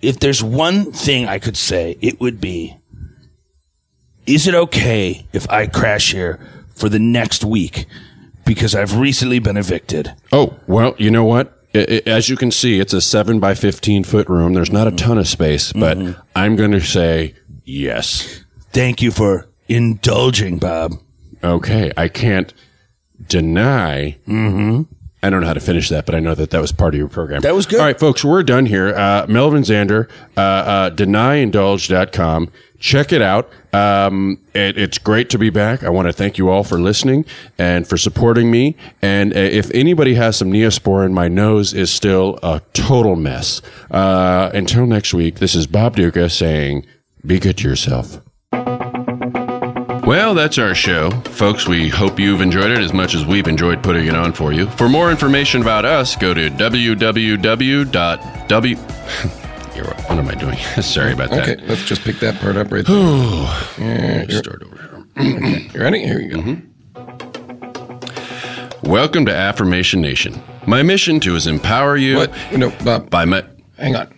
[0.00, 2.76] if there's one thing I could say, it would be:
[4.30, 6.38] Is it okay if I crash here
[6.76, 7.86] for the next week
[8.46, 10.14] because I've recently been evicted?
[10.32, 11.56] Oh, well, you know what?
[11.74, 14.54] I- I- as you can see, it's a seven by 15 foot room.
[14.54, 15.98] There's not a ton of space, but
[16.36, 18.44] I'm going to say yes.
[18.72, 20.92] Thank you for indulging, Bob.
[21.42, 21.90] Okay.
[21.96, 22.52] I can't
[23.26, 24.16] deny.
[24.28, 24.82] Mm-hmm.
[25.22, 26.98] I don't know how to finish that, but I know that that was part of
[26.98, 27.42] your program.
[27.42, 27.80] That was good.
[27.80, 28.94] All right, folks, we're done here.
[28.94, 32.50] Uh, Melvin Zander, uh, uh, denyindulge.com.
[32.78, 33.50] Check it out.
[33.74, 35.84] Um, it, it's great to be back.
[35.84, 37.26] I want to thank you all for listening
[37.58, 38.76] and for supporting me.
[39.02, 43.60] And uh, if anybody has some Neosporin, my nose is still a total mess.
[43.90, 46.86] Uh, until next week, this is Bob Ducca saying,
[47.26, 48.20] be good to yourself.
[50.04, 51.10] Well, that's our show.
[51.10, 54.52] Folks, we hope you've enjoyed it as much as we've enjoyed putting it on for
[54.52, 54.66] you.
[54.70, 57.86] For more information about us, go to www.w.
[58.76, 60.56] what am I doing?
[60.82, 61.48] Sorry about that.
[61.48, 62.96] Okay, let's just pick that part up right there.
[62.98, 65.04] Oh start over.
[65.16, 66.00] You ready?
[66.00, 66.40] Here you go.
[66.40, 66.54] hmm
[68.88, 70.42] Welcome to Affirmation Nation.
[70.66, 72.32] My mission to is empower you What?
[72.56, 73.10] No, Bob.
[73.10, 73.44] by my.
[73.78, 74.12] Hang on.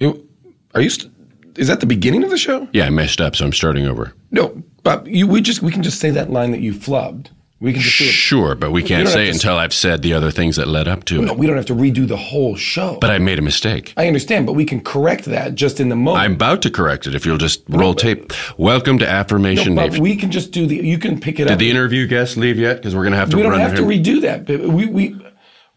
[0.00, 0.28] You
[0.74, 0.90] are you?
[0.90, 1.10] St-
[1.56, 2.66] is that the beginning of the show?
[2.72, 4.12] Yeah, I messed up, so I'm starting over.
[4.30, 5.06] No, Bob.
[5.08, 7.28] You we just we can just say that line that you flubbed.
[7.60, 8.08] We can just do it.
[8.08, 11.04] Sure, but we can't say it until I've said the other things that led up
[11.04, 11.26] to it.
[11.26, 11.38] No, it.
[11.38, 12.98] we don't have to redo the whole show.
[13.00, 13.94] But I made a mistake.
[13.96, 16.24] I understand, but we can correct that just in the moment.
[16.24, 18.32] I'm about to correct it if you'll just roll tape.
[18.58, 20.02] Welcome to Affirmation but Nation.
[20.02, 20.74] we can just do the.
[20.74, 21.50] You can pick it up.
[21.50, 22.78] Did the interview guest leave yet?
[22.78, 24.02] Because we're going to have to we don't run have to him.
[24.02, 24.44] redo that.
[24.44, 25.16] But We we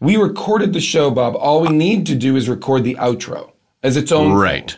[0.00, 1.36] we recorded the show, Bob.
[1.36, 3.52] All we need to do is record the outro
[3.84, 4.30] as its own.
[4.30, 4.34] thing.
[4.34, 4.76] Right.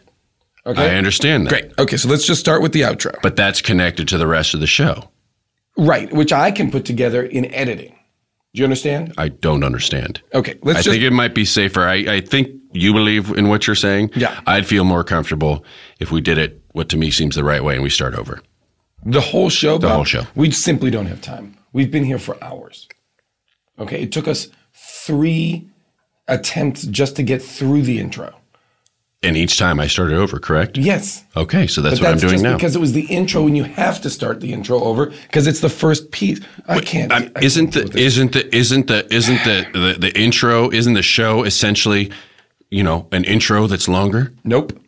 [0.68, 0.90] Okay.
[0.92, 1.50] I understand that.
[1.50, 1.72] Great.
[1.78, 3.14] Okay, so let's just start with the outro.
[3.22, 5.08] But that's connected to the rest of the show.
[5.76, 7.94] Right, which I can put together in editing.
[8.54, 9.14] Do you understand?
[9.18, 10.22] I don't understand.
[10.34, 11.82] Okay, let's I just think it might be safer.
[11.82, 14.10] I, I think you believe in what you're saying.
[14.14, 14.40] Yeah.
[14.46, 15.64] I'd feel more comfortable
[16.00, 18.40] if we did it what to me seems the right way and we start over.
[19.04, 19.78] the whole show.
[19.78, 20.22] The whole show.
[20.34, 21.56] We simply don't have time.
[21.72, 22.88] We've been here for hours.
[23.78, 25.68] Okay, it took us three
[26.26, 28.34] attempts just to get through the intro.
[29.20, 30.78] And each time I started over, correct?
[30.78, 32.54] Yes, Okay, so that's what I'm doing now.
[32.54, 35.58] because it was the intro, and you have to start the intro over because it's
[35.58, 36.40] the first piece.
[36.68, 37.10] I can't.
[37.12, 40.94] I'm- I isn't can't the isn't the isn't the isn't the, the the intro isn't
[40.94, 42.12] the show essentially,
[42.70, 44.32] you know, an intro that's longer?
[44.44, 44.80] Nope.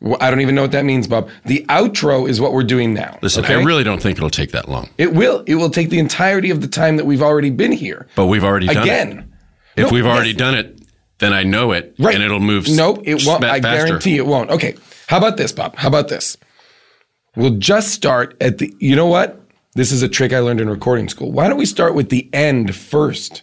[0.00, 1.28] Well, I don't even know what that means, Bob.
[1.44, 3.18] The outro is what we're doing now.
[3.20, 3.54] Listen, okay?
[3.54, 4.88] I really don't think it'll take that long.
[4.96, 5.42] It will.
[5.46, 8.06] It will take the entirety of the time that we've already been here.
[8.16, 8.82] But we've already done it.
[8.82, 9.32] Again.
[9.76, 10.38] If No, we've already yes.
[10.38, 10.80] done it,
[11.18, 12.14] then I know it, Right.
[12.14, 12.68] and it'll move.
[12.68, 13.44] No, it won't.
[13.44, 13.86] I faster.
[13.86, 14.50] guarantee it won't.
[14.50, 14.74] Okay.
[15.08, 15.76] How about this, Bob?
[15.76, 16.36] How about this?
[17.36, 18.74] We'll just start at the.
[18.78, 19.40] You know what?
[19.74, 21.32] This is a trick I learned in recording school.
[21.32, 23.42] Why don't we start with the end first,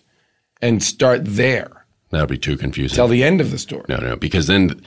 [0.61, 1.85] and start there?
[2.09, 2.95] That'll be too confusing.
[2.95, 3.85] Tell the end of the story.
[3.89, 4.81] No, no, because then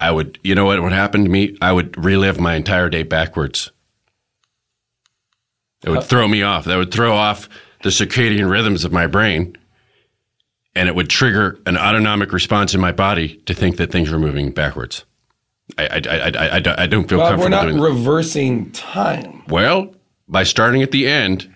[0.00, 1.56] I would, you know what would happen to me?
[1.60, 3.70] I would relive my entire day backwards.
[5.84, 6.64] It Uh, would throw me off.
[6.64, 7.48] That would throw off
[7.82, 9.56] the circadian rhythms of my brain,
[10.76, 14.18] and it would trigger an autonomic response in my body to think that things were
[14.18, 15.04] moving backwards.
[15.78, 19.42] I, I, I, I, I don't- I don't feel Bob, we're comfortable not reversing time.
[19.48, 19.92] Well,
[20.28, 21.52] by starting at the end,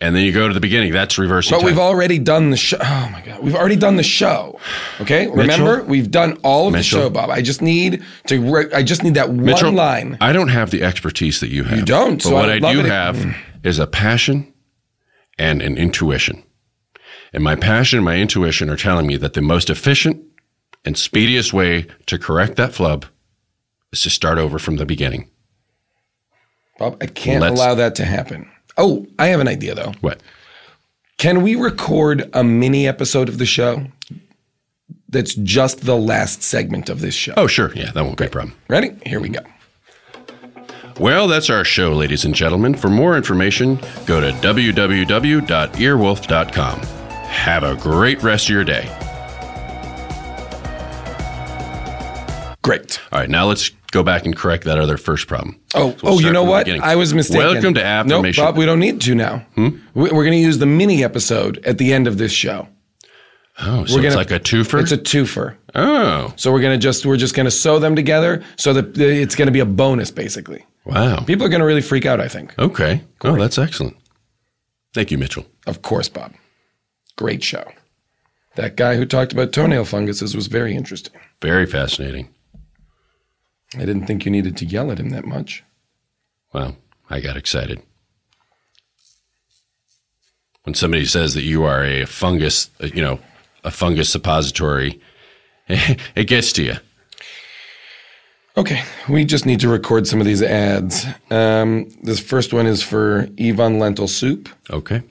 [0.00, 1.66] and then you go to the beginning, that's reversing But time.
[1.66, 2.78] we've already done the show.
[2.80, 3.42] Oh my God.
[3.42, 4.58] We've already done the show.
[5.00, 5.26] Okay.
[5.28, 7.00] Remember, we've done all of Mitchell.
[7.00, 7.28] the show, Bob.
[7.30, 10.18] I just need to, re- I just need that Mitchell, one line.
[10.22, 11.78] I don't have the expertise that you have.
[11.78, 13.36] You don't, But so what I I, do have mm.
[13.62, 14.52] is a passion
[15.38, 16.42] and an intuition.
[17.32, 20.20] And my passion and my intuition are telling me that the most efficient
[20.84, 23.06] and speediest way to correct that flub
[23.92, 25.28] is to start over from the beginning.
[26.78, 28.48] Bob, I can't Let's- allow that to happen.
[28.76, 29.92] Oh, I have an idea though.
[30.00, 30.20] What?
[31.18, 33.84] Can we record a mini episode of the show
[35.08, 37.34] that's just the last segment of this show?
[37.36, 37.72] Oh, sure.
[37.74, 38.54] Yeah, that won't be a problem.
[38.68, 38.92] Ready?
[39.04, 39.40] Here we go.
[40.98, 42.74] Well, that's our show, ladies and gentlemen.
[42.74, 43.76] For more information,
[44.06, 46.99] go to www.earwolf.com.
[47.30, 48.84] Have a great rest of your day.
[52.62, 53.00] Great.
[53.12, 55.58] All right, now let's go back and correct that other first problem.
[55.74, 56.68] Oh, So we'll oh, you know what?
[56.68, 57.46] I was mistaken.
[57.54, 58.42] Welcome to Affirmation.
[58.44, 59.38] Nope, Bob, we don't need to now.
[59.54, 59.68] Hmm?
[59.94, 62.68] We- We're going to use the mini episode at the end of this show.
[63.60, 64.80] oh, so We're it's gonna- like a twofer?
[64.82, 65.56] It's a twofer.
[65.74, 69.50] oh, So we're gonna just we're just gonna sew them together so that it's gonna
[69.50, 70.64] be a bonus basically.
[70.84, 71.20] wow.
[71.24, 72.20] People are gonna really freak out.
[72.20, 72.54] I think.
[72.58, 73.02] Okay.
[73.22, 73.96] Oh, that's excellent.
[74.94, 75.46] Thank you, Mitchell.
[75.66, 76.32] Of course, Bob.
[77.20, 77.70] Great show.
[78.56, 81.12] That guy who talked about toenail funguses was very interesting.
[81.42, 82.30] Very fascinating.
[83.74, 85.62] I didn't think you needed to yell at him that much.
[86.54, 86.78] Well,
[87.10, 87.82] I got excited.
[90.62, 93.20] When somebody says that you are a fungus, uh, you know,
[93.64, 94.98] a fungus suppository,
[95.68, 96.76] it gets to you.
[98.56, 101.04] Okay, we just need to record some of these ads.
[101.30, 104.48] Um, this first one is for Yvonne Lentil Soup.
[104.70, 105.02] Okay.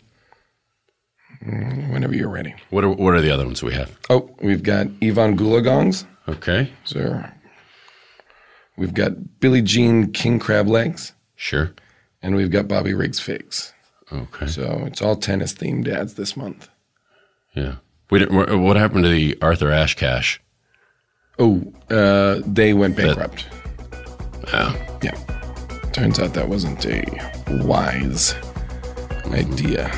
[1.41, 2.53] Whenever you're ready.
[2.69, 3.97] What are, what are the other ones we have?
[4.09, 6.05] Oh, we've got Evonne Goolagongs.
[6.27, 6.71] Okay.
[6.83, 7.31] Sir.
[8.77, 11.71] we've got Billie Jean King Crab Legs, Sure.
[12.21, 13.73] and we've got Bobby Riggs Figs.
[14.11, 14.47] Okay.
[14.47, 16.67] So it's all tennis themed ads this month.
[17.53, 17.75] Yeah.
[18.11, 20.41] We didn't, what happened to the Arthur Ashe cash?
[21.37, 23.47] Oh, uh, they went bankrupt.
[24.51, 25.15] Oh, Yeah.
[25.93, 27.03] Turns out that wasn't a
[27.63, 28.33] wise
[29.31, 29.89] idea.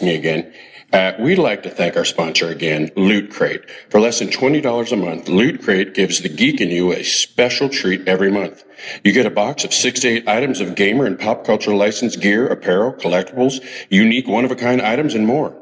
[0.00, 0.52] It's me again.
[0.92, 3.68] Uh, we'd like to thank our sponsor again, Loot Crate.
[3.90, 7.68] For less than $20 a month, Loot Crate gives the geek in you a special
[7.68, 8.64] treat every month.
[9.04, 12.20] You get a box of six to eight items of gamer and pop culture licensed
[12.20, 15.54] gear, apparel, collectibles, unique one-of-a-kind items, and more.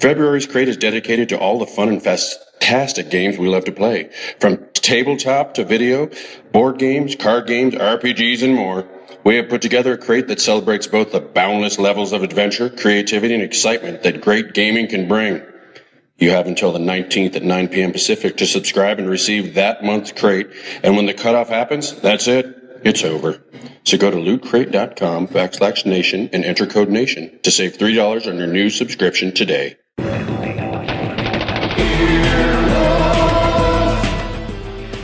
[0.00, 4.10] February's crate is dedicated to all the fun and fantastic games we love to play.
[4.40, 6.08] From tabletop to video,
[6.50, 8.88] board games, card games, RPGs, and more.
[9.24, 13.34] We have put together a crate that celebrates both the boundless levels of adventure, creativity,
[13.34, 15.42] and excitement that great gaming can bring.
[16.18, 17.92] You have until the 19th at 9 p.m.
[17.92, 20.48] Pacific to subscribe and receive that month's crate.
[20.82, 22.80] And when the cutoff happens, that's it.
[22.84, 23.42] It's over.
[23.84, 28.46] So go to lootcrate.com backslash nation and enter code nation to save $3 on your
[28.48, 29.76] new subscription today.